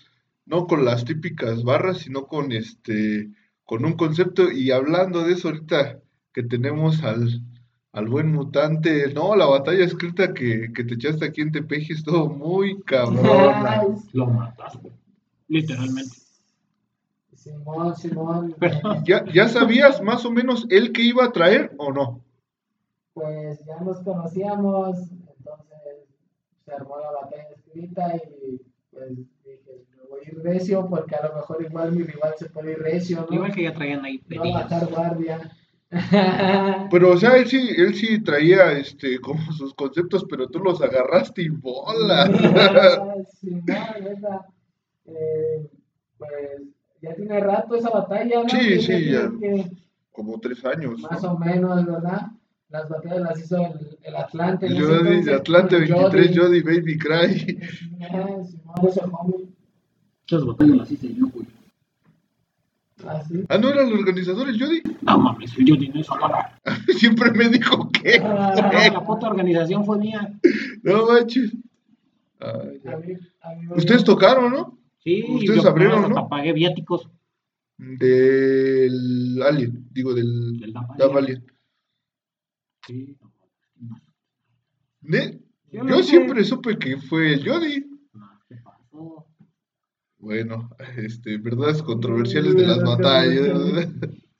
[0.47, 3.31] no con las típicas barras, sino con este,
[3.71, 4.51] con un concepto.
[4.51, 6.01] Y hablando de eso ahorita
[6.35, 7.41] que tenemos al,
[7.93, 12.29] al buen mutante, no, la batalla escrita que, que te echaste aquí en Tepeji estuvo
[12.29, 13.85] muy cabrona.
[14.13, 14.91] Lo mataste,
[15.47, 16.17] literalmente.
[17.37, 18.57] Simón, Simón.
[18.59, 22.21] Pero- ¿Ya, ya sabías más o menos él que iba a traer o no?
[23.15, 24.97] Pues ya nos conocíamos,
[25.39, 26.09] entonces
[26.65, 28.61] se armó la batalla escrita y
[28.91, 32.49] pues dije, me voy a ir recio porque a lo mejor igual mi rival se
[32.51, 33.35] puede ir recio, ¿no?
[33.35, 35.51] Igual que ya traían ahí No va a bajar guardia.
[36.91, 40.81] Pero, o sea, él sí, él sí traía este, como sus conceptos, pero tú los
[40.81, 42.27] agarraste y bola.
[43.41, 43.65] Simón,
[44.05, 44.47] neta.
[45.07, 45.69] Eh,
[46.17, 46.31] pues
[47.03, 48.49] ya tiene rato esa batalla, ¿no?
[48.49, 49.31] Sí, sí, ya.
[49.41, 49.69] que-
[50.13, 51.01] Como tres años.
[51.01, 51.33] más ¿no?
[51.33, 52.27] o menos, ¿verdad?
[52.69, 54.69] Las batallas las hizo el, el Atlante.
[54.69, 56.39] Jody, entonces, de Atlante con 23, Jody.
[56.39, 57.59] Jody Baby Cry.
[58.05, 58.27] Ajá,
[58.93, 59.55] Simón,
[60.37, 60.47] ese homie.
[60.47, 61.47] Esas batallas las hice yo, güey.
[63.07, 63.45] Así.
[63.49, 64.83] Ah, ¿no era el organizador el Jody?
[65.03, 66.61] No mames, yo dinero sola.
[66.99, 68.19] Siempre me dijo que.
[68.21, 70.39] La puta organización fue mía.
[70.83, 71.53] No manches.
[72.41, 72.81] Ay,
[73.43, 74.79] A a Ustedes tocaron, ¿no?
[74.99, 76.29] Sí, Ustedes yo abrieron, hasta ¿no?
[76.29, 77.09] pagué viáticos
[77.79, 81.47] Del Alien, digo, del del Dab Alien.
[82.87, 83.17] Sí.
[85.03, 85.41] ¿Ne?
[85.73, 87.90] Yo Yo no siempre supe que fue el Jody.
[90.21, 93.89] Bueno, este, verdades controversiales de las batallas.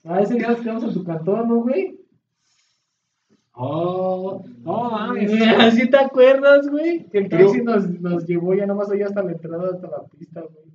[0.03, 1.97] Ah, ese día nos quedamos en tu cantón, ¿no, güey?
[3.53, 5.31] Oh, no mames.
[5.75, 7.07] ¿Sí te acuerdas, güey?
[7.09, 10.03] Que el Pero- taxi nos, nos llevó ya nomás allá hasta la entrada, hasta la
[10.05, 10.71] pista, güey.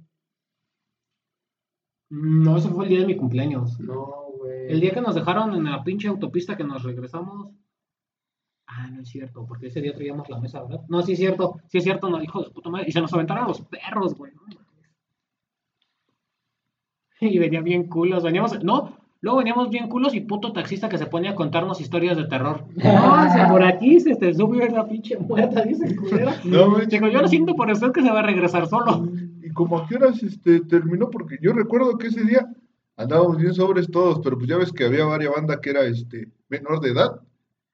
[2.08, 3.80] No, ese fue el día de mi cumpleaños.
[3.80, 4.70] No, güey.
[4.72, 7.50] El día que nos dejaron en la pinche autopista que nos regresamos.
[8.68, 10.82] Ah, no es cierto, porque ese día traíamos la mesa, ¿verdad?
[10.88, 12.86] No, sí es cierto, sí es cierto, no, hijo de puta madre.
[12.88, 14.32] Y se nos aventaron los perros, güey.
[17.20, 17.28] No.
[17.32, 21.06] Y venían bien culos, veníamos, no, luego veníamos bien culos y puto taxista que se
[21.06, 22.64] ponía a contarnos historias de terror.
[22.76, 26.40] No, se- por aquí se te subió esa pinche muerta, dice culera.
[26.44, 26.88] No manches.
[26.90, 29.08] Digo, yo lo siento por usted que se va a regresar solo.
[29.42, 31.08] ¿Y como a qué horas este, terminó?
[31.10, 32.46] Porque yo recuerdo que ese día
[32.96, 36.28] andábamos bien sobres todos, pero pues ya ves que había varias bandas que era este
[36.48, 37.20] menor de edad.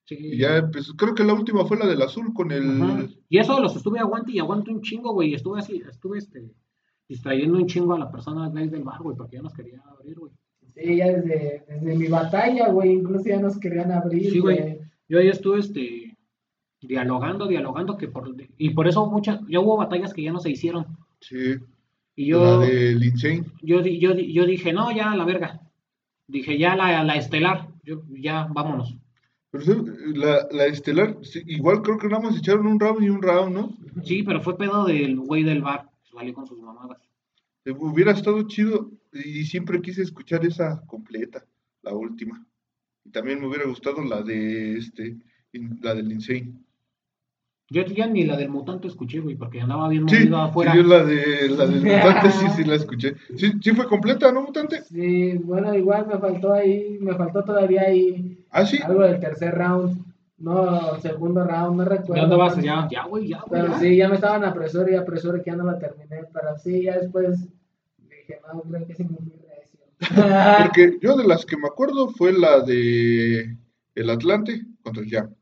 [0.05, 0.17] Sí.
[0.19, 2.83] Y ya empezó, creo que la última fue la del azul con el...
[2.83, 3.07] Ajá.
[3.29, 5.31] Y eso los estuve aguante y aguante un chingo, güey.
[5.31, 6.51] y Estuve así, estuve este,
[7.09, 10.19] distrayendo un chingo a la persona de del bar, güey, porque ya nos quería abrir,
[10.19, 10.33] güey.
[10.75, 14.79] Sí, ya desde, desde mi batalla, güey, incluso ya nos querían abrir, Sí, güey.
[15.09, 16.17] Yo ahí estuve este,
[16.81, 20.51] dialogando, dialogando, que por, y por eso muchas, ya hubo batallas que ya no se
[20.51, 20.87] hicieron.
[21.21, 21.57] Sí,
[22.17, 23.45] Y la yo, del Insane.
[23.63, 25.61] yo, di- yo, di- yo dije, no, ya la verga.
[26.27, 28.97] Dije, ya la, la estelar, yo, ya vámonos.
[29.51, 29.73] Pero sí,
[30.15, 33.55] la, la estelar, sí, igual creo que nada más echaron un round y un round,
[33.55, 33.71] ¿no?
[34.03, 35.91] Sí, pero fue pedo del güey del bar.
[36.13, 36.99] Se valió con sus mamadas.
[37.65, 41.43] Eh, Hubiera estado chido y siempre quise escuchar esa completa,
[41.83, 42.45] la última.
[43.05, 45.17] Y también me hubiera gustado la de este,
[45.81, 46.53] la del Insane.
[47.71, 50.77] Yo ya ni la del mutante escuché, güey, porque andaba bien Sí, movido sí, afuera.
[50.77, 53.15] yo la de la del mutante sí, sí la escuché.
[53.39, 54.83] Sí, sí fue completa, ¿no, mutante?
[54.83, 58.79] Sí, bueno, igual me faltó ahí, me faltó todavía ahí Ah, sí.
[58.85, 60.12] algo del tercer round.
[60.43, 62.17] No, segundo round, no recuerdo.
[62.17, 63.45] Ya andabas, pero- ya, ya, güey, ya.
[63.49, 63.79] Pero ya.
[63.79, 66.25] sí, ya me estaban apresor y apresor que ya no la terminé.
[66.33, 67.49] Pero sí, ya después
[68.11, 69.33] dije, no, creo que sí me fui.
[70.63, 73.57] Porque yo de las que me acuerdo fue la de
[73.95, 75.35] el Atlante contra el Jam.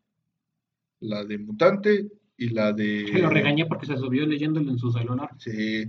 [1.01, 3.07] La de Mutante y la de...
[3.11, 5.31] Que lo regañé porque se subió leyéndolo en su celular.
[5.39, 5.89] Sí.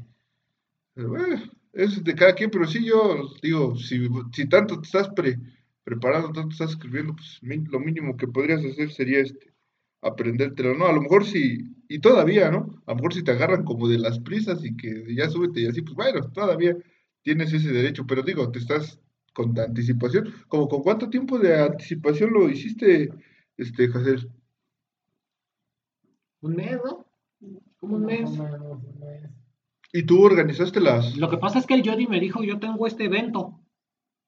[0.94, 1.42] Pero bueno,
[1.74, 5.38] es de cada quien, pero sí yo digo, si, si tanto te estás pre-
[5.84, 9.52] preparando, tanto estás escribiendo, pues lo mínimo que podrías hacer sería este
[10.02, 10.88] aprendértelo, ¿no?
[10.88, 12.82] A lo mejor si, y todavía, ¿no?
[12.86, 15.68] A lo mejor si te agarran como de las prisas y que ya súbete y
[15.68, 16.76] así, pues bueno, todavía
[17.22, 19.00] tienes ese derecho, pero digo, te estás
[19.34, 23.12] con anticipación, como con cuánto tiempo de anticipación lo hiciste,
[23.58, 24.30] este, Jacel.
[26.42, 27.06] Un mes, ¿no?
[27.80, 28.30] Como mes.
[28.30, 29.30] Un mes.
[29.94, 31.16] Y tú organizaste las...
[31.18, 33.61] Lo que pasa es que el Jody me dijo, yo tengo este evento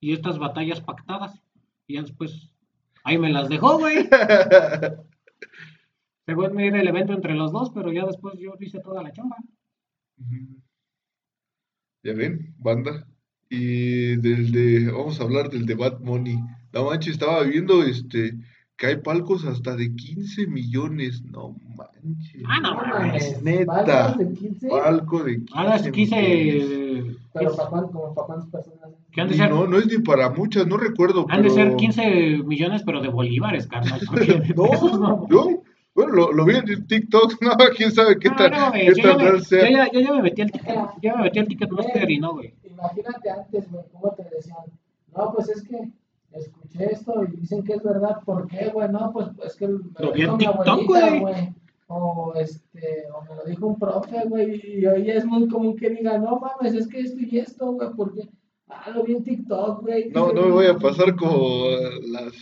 [0.03, 1.41] y estas batallas pactadas.
[1.87, 2.53] Y ya después,
[3.05, 4.09] ahí me las dejó, güey.
[6.25, 9.13] Según me era el evento entre los dos, pero ya después yo hice toda la
[9.13, 9.37] chamba.
[12.03, 13.07] Ya ven, banda.
[13.49, 16.37] Y del de, vamos a hablar del de Bad Money.
[16.73, 18.33] La mancha estaba viendo este
[18.77, 21.23] que hay palcos hasta de 15 millones.
[21.23, 22.43] No manches.
[22.47, 23.41] Ah, no, No mames.
[23.43, 23.65] neta.
[23.85, 24.67] ¿Palcos de 15?
[24.69, 26.65] Palco de 15 Ahora es millones.
[26.65, 27.17] 15.
[27.33, 28.89] Pero para cuántas, como cuántas personas.
[29.11, 29.49] ¿Qué han de Y ser?
[29.49, 31.25] no, no es ni para muchas, no recuerdo.
[31.29, 33.99] Han de pero- ser 15 millones, pero de bolívares, carnal.
[33.99, 35.63] de No, yo,
[35.95, 38.93] bueno, lo, lo vi en TikTok, no, quién sabe qué No, tal, no, qué yo,
[38.95, 39.69] ya tan me, real yo, sea.
[39.71, 42.53] ya, yo ya me metí al ticket, ya me metí al Ticketmaster y no, güey.
[42.63, 44.57] Imagínate antes, güey, cómo te decían.
[45.15, 45.77] No, pues es que
[46.35, 48.17] escuché esto y dicen que es verdad.
[48.25, 48.89] ¿Por qué, güey?
[48.89, 51.53] No, pues es que me Lo vi en dijo mi TikTok, abuelita, güey.
[51.87, 54.79] O, este, o me lo dijo un profe, güey.
[54.79, 57.89] Y hoy es muy común que diga, no mames, es que esto y esto, güey,
[57.95, 58.29] porque.
[58.69, 60.09] Ah, lo vi en TikTok, güey.
[60.09, 61.65] No, no me voy a pasar como
[62.07, 62.33] las,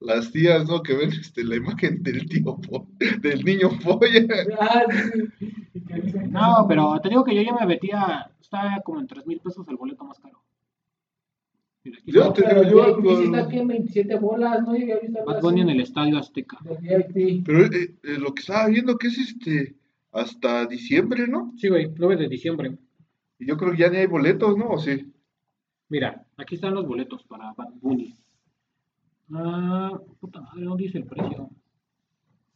[0.00, 0.82] las tías, ¿no?
[0.82, 2.88] Que ven este, la imagen del tío, po-
[3.20, 4.26] del niño polla.
[4.58, 9.26] Ah, sí, No, pero te digo que yo ya me metía, está como en 3
[9.26, 10.40] mil pesos el boleto más caro.
[12.06, 14.74] Yo te digo, yo el algo- VIP está aquí en 27 bolas, ¿no?
[14.74, 16.58] Llegué a visitar Bad Bunny en el Estadio Azteca.
[16.62, 19.76] Pero eh, eh, lo que estaba viendo que es este
[20.12, 21.52] hasta diciembre, ¿no?
[21.56, 22.76] Sí, güey, 9 de diciembre.
[23.38, 24.68] Y yo creo que ya ni hay boletos, ¿no?
[24.70, 25.12] ¿O sí?
[25.88, 28.14] Mira, aquí están los boletos para Bad Bunny.
[29.32, 31.50] Ah, puta madre, no dice el precio.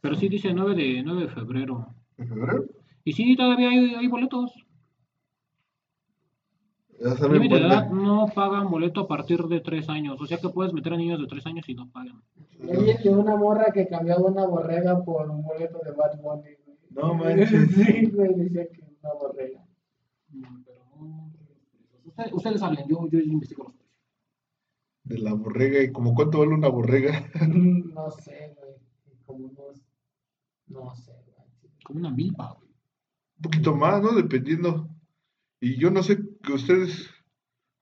[0.01, 1.93] Pero sí dice 9 de, 9 de febrero.
[2.17, 2.65] ¿En febrero?
[3.03, 4.51] Y sí, todavía hay, hay boletos.
[7.31, 10.21] Límite de edad no pagan boleto a partir de 3 años.
[10.21, 12.21] O sea que puedes meter a niños de 3 años y no pagan.
[12.59, 16.49] Yo vi de una morra que cambiaba una borrega por un boleto de Bad Bunny,
[16.63, 16.77] güey.
[16.91, 17.71] No manches.
[17.71, 19.65] Sí, güey, decía que una borrega.
[20.29, 21.31] Mm, Pero no.
[22.05, 23.99] Ustedes, ustedes hablen, yo, yo investigo los precios.
[25.03, 27.29] De la borrega, ¿y como cuánto vale una borrega?
[27.47, 28.75] No sé, güey.
[29.25, 29.81] Como unos.
[30.67, 31.47] No sé, güey.
[31.83, 32.69] Como una milpa, güey.
[33.37, 34.11] Un poquito más, ¿no?
[34.13, 34.87] Dependiendo.
[35.61, 37.09] Y yo no sé que ustedes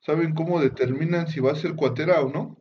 [0.01, 2.57] saben cómo determinan si va a ser cuatera o no.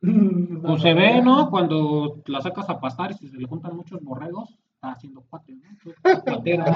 [0.00, 1.50] Pues se ve, ¿no?
[1.50, 5.54] Cuando la sacas a pastar y si se le juntan muchos borregos, está haciendo cuate,
[5.54, 5.62] ¿no?
[6.24, 6.64] Cuatera.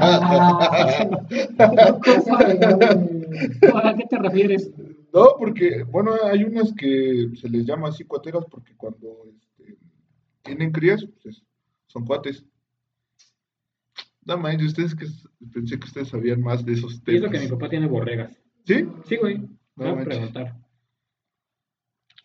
[3.84, 4.70] ¿A qué te refieres?
[5.12, 9.76] No, porque, bueno, hay unas que se les llama así cuateras porque cuando este,
[10.42, 11.42] tienen crías, pues es-
[11.86, 12.44] son cuates.
[14.24, 15.06] No manches, ustedes que
[15.52, 17.30] pensé que ustedes sabían más de esos Y eso temas.
[17.30, 18.36] que mi papá tiene borregas.
[18.66, 18.86] ¿Sí?
[19.06, 19.38] Sí, güey.
[19.76, 20.56] No a preguntar.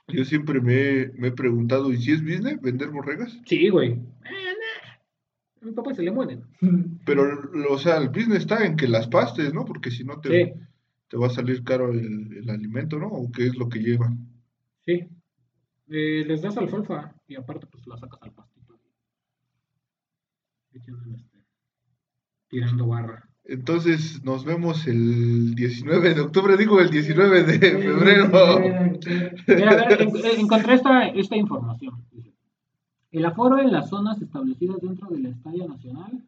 [0.08, 3.40] Yo siempre me, me he preguntado, ¿y si es business vender borregas?
[3.46, 3.92] Sí, güey.
[3.94, 5.62] Eh, nah.
[5.62, 6.44] A mi papá se le mueren.
[7.06, 7.24] Pero,
[7.70, 9.66] o sea, el business está en que las pastes, ¿no?
[9.66, 10.54] Porque si no te, Sí,
[11.08, 13.08] te va a salir caro el, el alimento, ¿no?
[13.08, 14.14] ¿O qué es lo que lleva?
[14.86, 15.08] sí.
[15.88, 18.80] Eh, les das alfalfa y aparte pues la sacas al pastito.
[20.74, 21.35] Ahí tienen, este,
[22.50, 23.28] tirando barra.
[23.48, 28.60] Entonces, nos vemos el 19 de octubre, digo el 19 de febrero.
[29.48, 31.94] Mira, a ver, en- en- encontré esta, esta información.
[33.12, 36.24] El aforo en las zonas establecidas dentro del Estadio Nacional,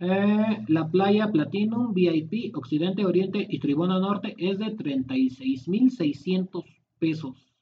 [0.00, 6.64] eh, la playa Platinum, VIP, Occidente, Oriente y Tribuna Norte es de 36.600
[6.98, 7.52] pesos,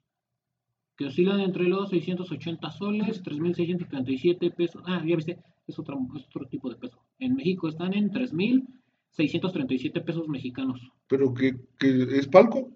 [0.97, 4.83] que oscilan entre los 680 soles, 3.637 pesos.
[4.87, 6.99] Ah, ya viste, es otro, es otro tipo de peso.
[7.19, 10.81] En México están en 3.637 pesos mexicanos.
[11.09, 12.73] Pero que, que es palco.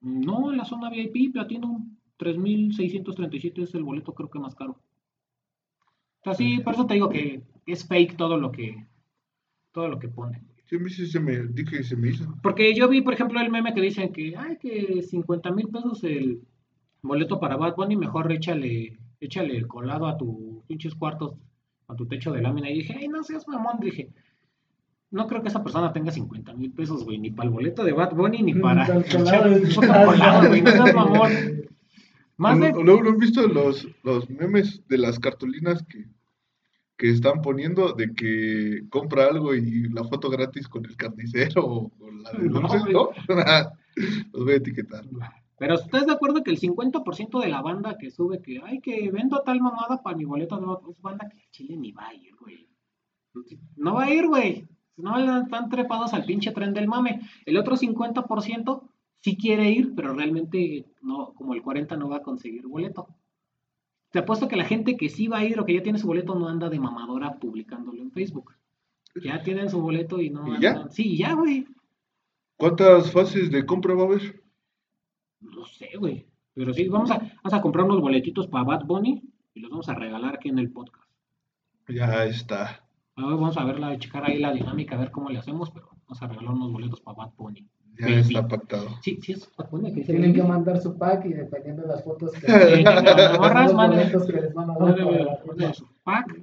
[0.00, 4.80] No, en la zona VIP, Platinum, 3.637 es el boleto creo que más caro.
[6.20, 8.86] O sea, sí, por eso te digo que es fake todo lo que
[9.72, 10.46] todo lo que ponen.
[10.66, 12.34] Sí, se me, dije que se me hizo.
[12.42, 16.02] Porque yo vi, por ejemplo, el meme que dicen que, ay, que 50 mil pesos
[16.04, 16.40] el
[17.02, 21.34] boleto para Bad Bunny, mejor échale, échale el colado a tus pinches cuartos,
[21.92, 22.70] a tu techo de lámina.
[22.70, 24.10] Y dije, ay, no seas mamón, dije,
[25.10, 27.92] no creo que esa persona tenga 50 mil pesos, güey, ni para el boleto de
[27.92, 30.04] Bad Bunny, ni para Para el colado echarle de un su puto casa.
[30.06, 31.32] colado, güey, no seas mamón.
[32.38, 32.72] Más de...
[32.72, 36.06] Luego no han visto los, los memes de las cartulinas que,
[36.96, 41.88] que están poniendo de que compra algo y la foto gratis con el carnicero o
[41.90, 42.82] con la de No, dulces.
[42.90, 43.10] ¿no?
[44.32, 45.04] los voy a etiquetar.
[45.58, 49.10] Pero ¿estás de acuerdo que el 50% de la banda que sube que, ay, que
[49.10, 52.34] vendo tal mamada para mi boleto de es banda que Chile ni va a ir,
[52.36, 52.68] güey?
[53.76, 54.66] No va a ir, güey.
[54.96, 57.20] No están trepados al pinche tren del mame.
[57.46, 58.82] El otro 50%
[59.20, 63.08] sí quiere ir, pero realmente no, como el 40 no va a conseguir boleto.
[64.10, 66.06] Te apuesto que la gente que sí va a ir o que ya tiene su
[66.06, 68.52] boleto no anda de mamadora publicándolo en Facebook.
[69.22, 70.88] Ya tienen su boleto y no ¿Y ya?
[70.88, 71.66] Sí, ya, güey.
[72.56, 74.41] ¿Cuántas fases de compra va a haber?
[75.42, 76.26] No sé, güey.
[76.54, 79.22] Pero sí, vamos a, vamos a comprar unos boletitos para Bad Bunny
[79.54, 81.08] y los vamos a regalar aquí en el podcast.
[81.88, 82.82] Ya está.
[83.16, 85.70] A ver, vamos a ver, la, checar ahí la dinámica, a ver cómo le hacemos,
[85.70, 87.66] pero vamos a regalar unos boletos para Bad Bunny.
[87.98, 88.20] Ya Baby.
[88.20, 88.88] está pactado.
[89.02, 92.02] Sí, sí, es Pacuna que dice Tienen que mandar su pack y dependiendo de las
[92.02, 96.40] fotos que los que les van a dar para su pack.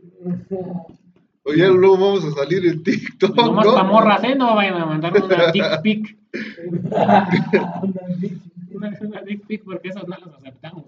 [1.45, 3.73] Oye, luego vamos a salir en TikTok, No más ¿no?
[3.73, 4.35] pa' morras, ¿eh?
[4.35, 6.17] No vayan a mandar una dick pic.
[8.79, 10.85] Una, una dick pic porque esas no las aceptamos.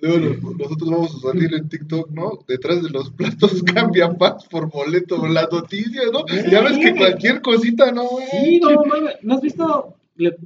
[0.00, 2.38] Luego nos- nosotros vamos a salir en TikTok, ¿no?
[2.48, 5.26] Detrás de los platos cambia packs por boleto.
[5.28, 6.24] Las noticias, ¿no?
[6.50, 8.08] Ya ves que cualquier cosita, ¿no?
[8.08, 8.26] güey?
[8.30, 9.16] Sí, no mames.
[9.22, 9.94] ¿No has visto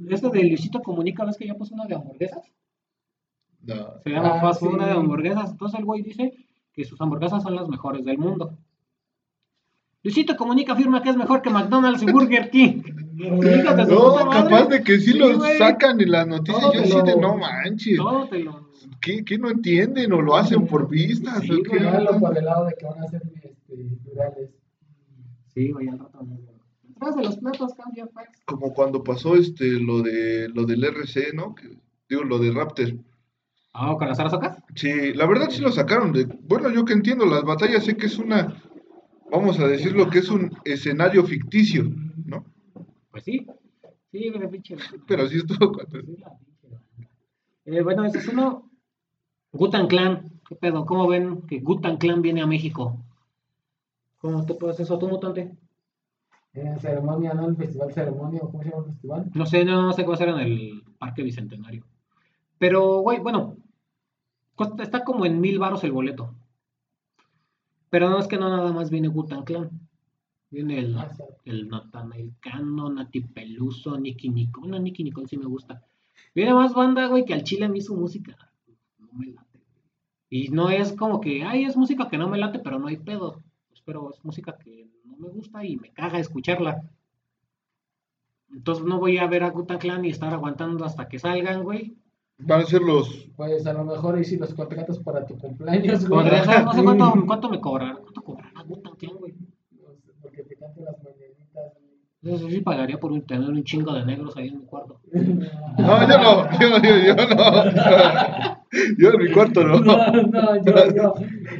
[0.09, 1.25] esto de Luisito Comunica?
[1.25, 2.43] ¿Ves que ya puso una de hamburguesas?
[3.63, 3.75] No.
[4.03, 4.75] Se llama Ah, Fast Food, sí.
[4.75, 5.51] una de hamburguesas.
[5.51, 6.33] Entonces el güey dice
[6.73, 8.55] que sus hamburguesas son las mejores del mundo.
[10.03, 12.81] Luisito Comunica afirma que es mejor que McDonald's y Burger King.
[13.17, 13.63] No, madre.
[14.31, 15.57] capaz de que sí, güey.
[15.57, 16.61] sacan en las noticias.
[16.61, 17.97] Todo Yo sí lo- de no manches.
[17.97, 18.67] Todo te lo...
[19.01, 21.41] ¿Qué, qué no entienden o lo hacen por vistas?
[21.41, 21.63] Sí, o
[22.19, 23.51] por el lado de que van a ser este,
[24.05, 24.49] virales.
[25.53, 26.19] Sí, güey, al rato.
[26.23, 26.37] no.
[26.83, 28.41] Detrás de los platos cambia fax.
[28.45, 31.53] Como cuando pasó este lo de lo del RC, ¿no?
[31.53, 31.69] Que,
[32.09, 32.93] digo, lo de Raptor.
[33.73, 34.57] Ah, ¿con las arazocas?
[34.75, 36.25] Sí, la verdad sí lo sacaron de.
[36.25, 38.59] Bueno, yo que entiendo las batallas, sé que es una.
[39.31, 41.91] Vamos a decirlo que es un escenario ficticio.
[43.17, 43.47] Pues sí.
[44.11, 44.77] Sí, pinche.
[45.07, 46.39] Pero sí estuvo pinche banda.
[47.65, 48.69] Eh, bueno, ese es uno.
[49.51, 50.39] Gutan Clan.
[50.47, 50.85] ¿Qué pedo?
[50.85, 53.03] ¿Cómo ven que Gutan Clan viene a México?
[54.19, 55.57] ¿Cómo te puedes eso, tú, mutante?
[56.53, 57.47] En ceremonia, ¿no?
[57.47, 59.31] El festival ceremonia, ¿o ¿cómo se llama el festival?
[59.33, 61.85] No sé, no sé qué va a ser en el Parque Bicentenario.
[62.59, 63.57] Pero, güey, bueno,
[64.77, 66.35] está como en mil varos el boleto.
[67.89, 69.86] Pero no es que no nada más viene Gutan Clan.
[70.49, 71.23] Viene el, Ah, sí.
[71.45, 74.69] el Nathanael Cano, Nati Peluso, Nicky Nicole.
[74.69, 75.81] Bueno, Nicky Nicole sí me gusta.
[76.33, 78.37] Viene más banda, güey, que al chile a mí su música
[78.99, 79.47] no me late.
[79.53, 79.65] güey.
[80.29, 82.97] Y no es como que, ay, es música que no me late, pero no hay
[82.97, 83.41] pedo.
[83.69, 86.81] Pues, pero es música que no me gusta y me caga escucharla.
[88.53, 91.97] Entonces no voy a ver a Gutan Clan y estar aguantando hasta que salgan, güey.
[92.39, 93.27] Van a ser los.
[93.35, 96.21] Pues a lo mejor ahí si los contratas para tu cumpleaños, güey.
[96.23, 97.97] Podría ser, no sé cuánto, cuánto me cobrarán.
[97.97, 99.33] ¿Cuánto cobrará Gutan Clan, güey?
[99.71, 101.73] No sé, Porque te canto las mañanitas,
[102.27, 102.35] güey.
[102.35, 104.99] Eso sí pagaría por tener un chingo de negros ahí en mi cuarto.
[105.11, 108.57] No, yo no, yo, yo, yo no.
[108.97, 109.79] Yo en mi cuarto no.
[109.79, 111.13] No, no, yo, yo,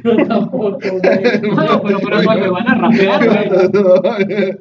[0.04, 0.80] yo tampoco, güey.
[1.42, 4.58] No, pero, pero no, me van a rapear, güey.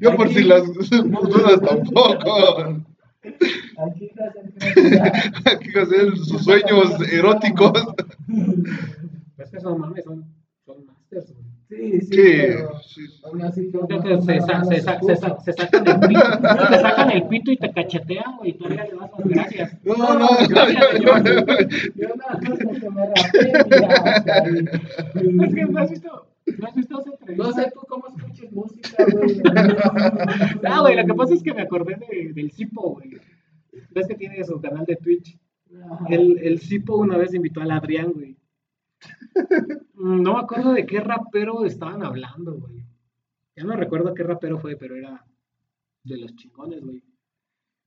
[0.00, 2.82] Yo por si las dudas tampoco.
[5.44, 7.72] Aquí hacer sus sueños eróticos.
[9.38, 10.24] Es que son mames, son,
[10.64, 11.46] son masters, güey.
[11.68, 13.02] Sí, sí, Sí, pero sí.
[13.32, 15.16] Aún así Creo no- que no se, me sa- van se, a sa- hacer se,
[15.16, 16.20] sa- se sacan el pito,
[16.70, 19.78] te sacan el pito y te cachetean, güey, y todavía le das las gracias.
[19.84, 20.28] No, no, no.
[20.48, 21.22] Gracias, señor.
[21.94, 23.02] Yo nada más que me.
[25.46, 26.26] Es que no has visto,
[26.58, 27.44] no has visto esa entrevista.
[27.46, 29.40] No sé tú cómo escuches música, güey.
[30.64, 33.18] Ah, güey, lo que pasa es que me acordé de, del Cipo, güey.
[33.90, 35.38] Ves que tiene su canal de Twitch.
[36.08, 38.36] El, el Cipo una vez invitó al Adrián, güey.
[39.94, 42.82] No me acuerdo de qué rapero estaban hablando, güey.
[43.56, 45.24] Ya no recuerdo qué rapero fue, pero era
[46.04, 47.02] de los chingones, güey.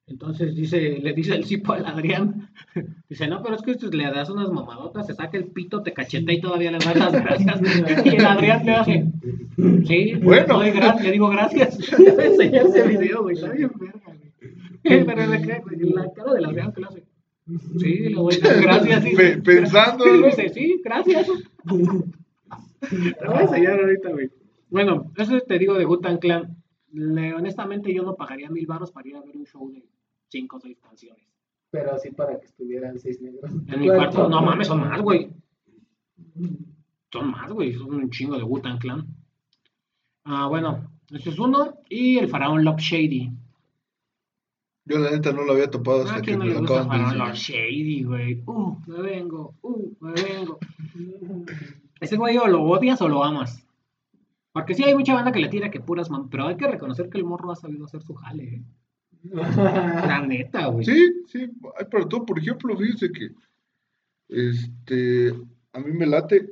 [0.07, 2.51] Entonces dice, le dice el Cipo al Adrián.
[3.09, 5.93] Dice, no, pero es que esto le das unas mamadotas, se saca el pito, te
[5.93, 7.59] cachetea y todavía le das las gracias.
[8.05, 9.05] Y el Adrián le hace,
[9.87, 10.59] sí, Bueno.
[10.59, 11.89] doy gra- le digo gracias.
[11.99, 14.31] Le voy a enseñar ese video, güey, está bien verga, güey.
[14.83, 17.03] Pero le la cara del Adrián que le hace.
[17.79, 19.03] Sí, le doy las gracias.
[19.03, 19.15] sí.
[19.15, 20.27] Pe- pensando, ¿no?
[20.27, 21.27] dice, sí, gracias.
[21.65, 24.29] Te voy a enseñar ahorita, güey.
[24.69, 26.55] Bueno, eso te digo de Gutan Clan.
[26.91, 29.83] Le- honestamente, yo no pagaría mil baros para ir a ver un show de
[30.29, 31.23] cinco o seis canciones.
[31.71, 33.51] Pero así para que estuvieran seis negros.
[33.67, 35.29] En mi cuarto, no mames, son más, güey.
[37.11, 37.73] Son más, güey.
[37.73, 39.05] Son un chingo de Gutan Clan.
[40.23, 41.75] Ah, bueno, ese es uno.
[41.89, 43.31] Y el faraón Love Shady.
[44.85, 46.99] Yo la neta no lo había topado ¿A hasta que me lo gusta el acaban
[46.99, 47.37] de faraón Love.
[47.37, 48.43] Shady, güey?
[48.45, 50.59] Uh, me vengo, uh, me vengo.
[51.99, 53.64] Ese güey o lo odias o lo amas.
[54.55, 57.09] Porque sí hay mucha banda que le tira que puras man, pero hay que reconocer
[57.09, 58.61] que el morro ha sabido hacer su jale, ¿eh?
[59.57, 60.85] La neta, güey.
[60.85, 61.39] Sí, sí,
[61.77, 62.25] hay para todo.
[62.25, 63.31] Por ejemplo, fíjese que
[64.29, 65.33] este
[65.73, 66.49] a mí me late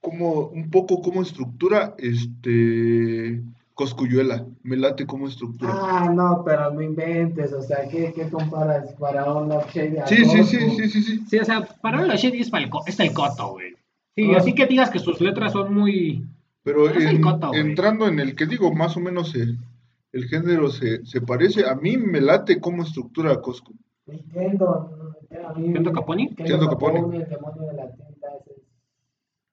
[0.00, 3.42] como un poco como estructura este
[3.74, 5.72] Coscuyuela, me late como estructura.
[5.74, 10.24] Ah, no, pero no inventes, o sea, ¿qué, qué comparas para un Shady a Sí,
[10.24, 11.20] sí, sí, sí, sí, sí.
[11.28, 13.74] Sí, o sea, para Love Shady es, para el co- es el coto, güey.
[14.14, 14.38] Sí, Ah.
[14.38, 16.24] así que digas que sus letras son muy...
[16.66, 17.22] Pero en-
[17.54, 21.96] entrando en el que digo, más o menos el género se, se parece, a mí
[21.96, 23.72] me late como estructura Coscu.
[24.08, 26.34] Y Kendo, a mí- ¿Kendo Caponi?
[26.34, 27.18] Kendo Caponi.
[27.18, 28.62] el demonio de la ese.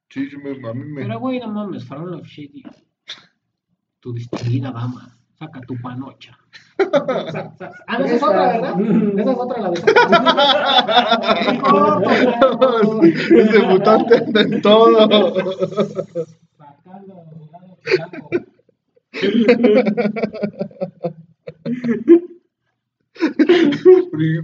[0.10, 1.02] Sí, sí, me- a mí me...
[1.04, 2.64] Pero, güey, no mames, Faraón Love Shady.
[4.00, 6.36] Tu distinguida dama, saca tu panocha.
[7.88, 8.74] Ah, no, esa es otra, ¿verdad?
[9.20, 9.80] Esa es otra, la de
[13.42, 15.08] Ese mutante anda en todo.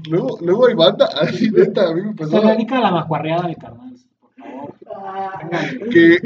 [0.10, 3.48] Luego, luego hay banda así neta, a mí me Se pasó dedica a la macuarreada,
[3.48, 3.94] mi carnal.
[4.38, 5.90] Por favor.
[5.90, 6.18] Que,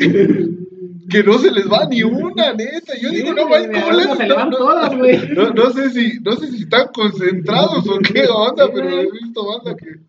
[1.10, 2.96] que no se les va ni una, neta.
[3.02, 5.30] Yo Sí, digo, no, de ¿cómo les se todas, güey.
[5.30, 9.12] No, no sé si, no sé si están concentrados o qué onda, Sí, pero he
[9.12, 10.00] visto banda que.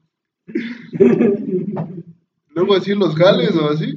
[2.51, 3.95] Luego así los gales o así.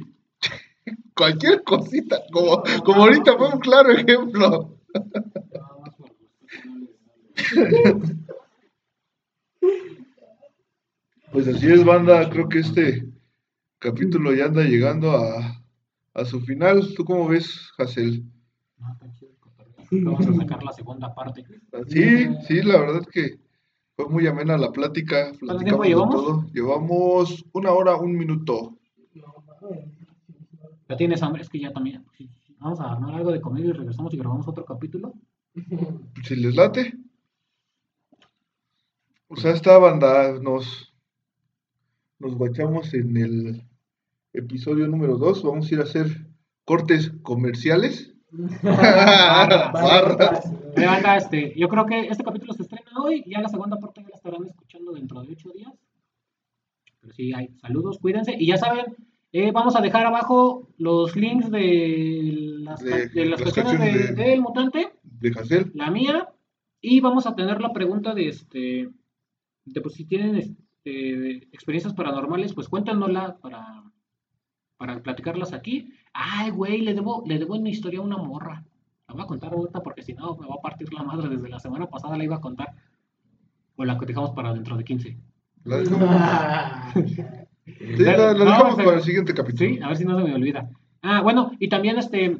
[1.18, 4.78] Cualquier cosita, como, como ahorita fue un claro ejemplo.
[11.32, 12.30] Pues así es, banda.
[12.30, 13.08] Creo que este
[13.80, 15.60] capítulo ya anda llegando a,
[16.14, 16.94] a su final.
[16.94, 18.22] ¿Tú cómo ves, Hazel?
[19.90, 21.44] Vamos a sacar la segunda parte.
[21.88, 23.40] Sí, sí, la verdad que
[23.96, 25.32] fue muy amena la plática.
[25.40, 26.14] ¿Cuánto Platicamos tiempo de llevamos?
[26.14, 26.46] todo.
[26.52, 28.78] Llevamos una hora, un minuto.
[30.88, 31.42] ¿Ya tienes hambre?
[31.42, 32.04] Es que ya también.
[32.58, 35.14] Vamos a armar algo de comida y regresamos y grabamos otro capítulo.
[36.24, 36.94] Si les late.
[39.28, 40.92] O sea, esta banda nos,
[42.18, 43.62] nos guachamos en el
[44.32, 45.42] episodio número 2.
[45.44, 46.26] Vamos a ir a hacer
[46.64, 48.14] cortes comerciales.
[48.62, 50.46] Barras.
[50.76, 53.78] Eh, banda, este, yo creo que este capítulo se estrena hoy y ya la segunda
[53.78, 55.72] parte ya la estarán escuchando dentro de ocho días.
[57.00, 58.34] Pero sí, hay saludos, cuídense.
[58.38, 58.96] Y ya saben,
[59.32, 64.14] eh, vamos a dejar abajo los links de las, De de las las canciones de-
[64.24, 65.70] del mutante, De Hazel.
[65.74, 66.28] la mía,
[66.80, 68.88] y vamos a tener la pregunta de este,
[69.64, 73.82] de pues si tienen este, experiencias paranormales, pues cuéntanosla para,
[74.76, 75.92] para platicarlas aquí.
[76.12, 78.64] Ay, güey, le debo, le debo una historia a una morra.
[79.08, 81.28] La voy a contar ahorita porque si no me va a partir la madre.
[81.28, 82.74] Desde la semana pasada la iba a contar.
[83.76, 85.16] O la que dejamos para dentro de 15.
[85.64, 86.08] La dejamos,
[87.78, 89.70] sí, la No, dejamos para el siguiente capítulo.
[89.70, 90.70] Sí, a ver si no se me olvida.
[91.02, 92.38] Ah, bueno, y también este,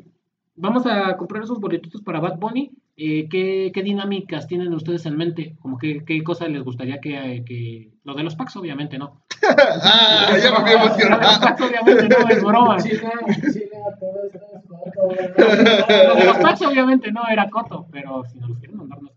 [0.57, 2.71] vamos a comprar esos boletitos para Bad Bunny.
[3.01, 5.55] Eh, ¿qué, qué dinámicas tienen ustedes en mente?
[5.61, 7.93] Como que, qué cosas les gustaría que, que...
[8.03, 9.21] Lo de los packs, obviamente, ¿no.
[9.85, 11.41] ah, ya me había Lo de los emocionado.
[11.41, 12.77] packs, obviamente, no, es broma.
[12.79, 13.11] China,
[13.53, 16.09] China, todo esto es corto, güey.
[16.09, 19.11] Lo de los packs, obviamente, no, era coto, pero si nos los quieren mandar, no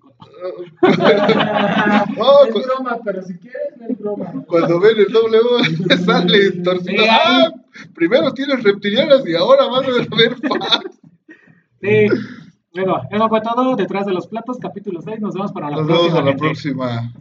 [2.18, 4.44] Oh, Es cu- broma, pero si quieres, no es broma.
[4.48, 7.04] Cuando ven el W sale torcido.
[7.10, 7.52] Ah,
[7.96, 10.36] primero tienes reptilianas y ahora van a ver.
[11.82, 12.08] Sí,
[12.74, 13.76] bueno, eso fue todo.
[13.76, 15.20] Detrás de los platos, capítulo 6.
[15.22, 16.08] Nos vemos para la Nos próxima.
[16.08, 16.42] vemos a la gente.
[16.42, 17.14] próxima.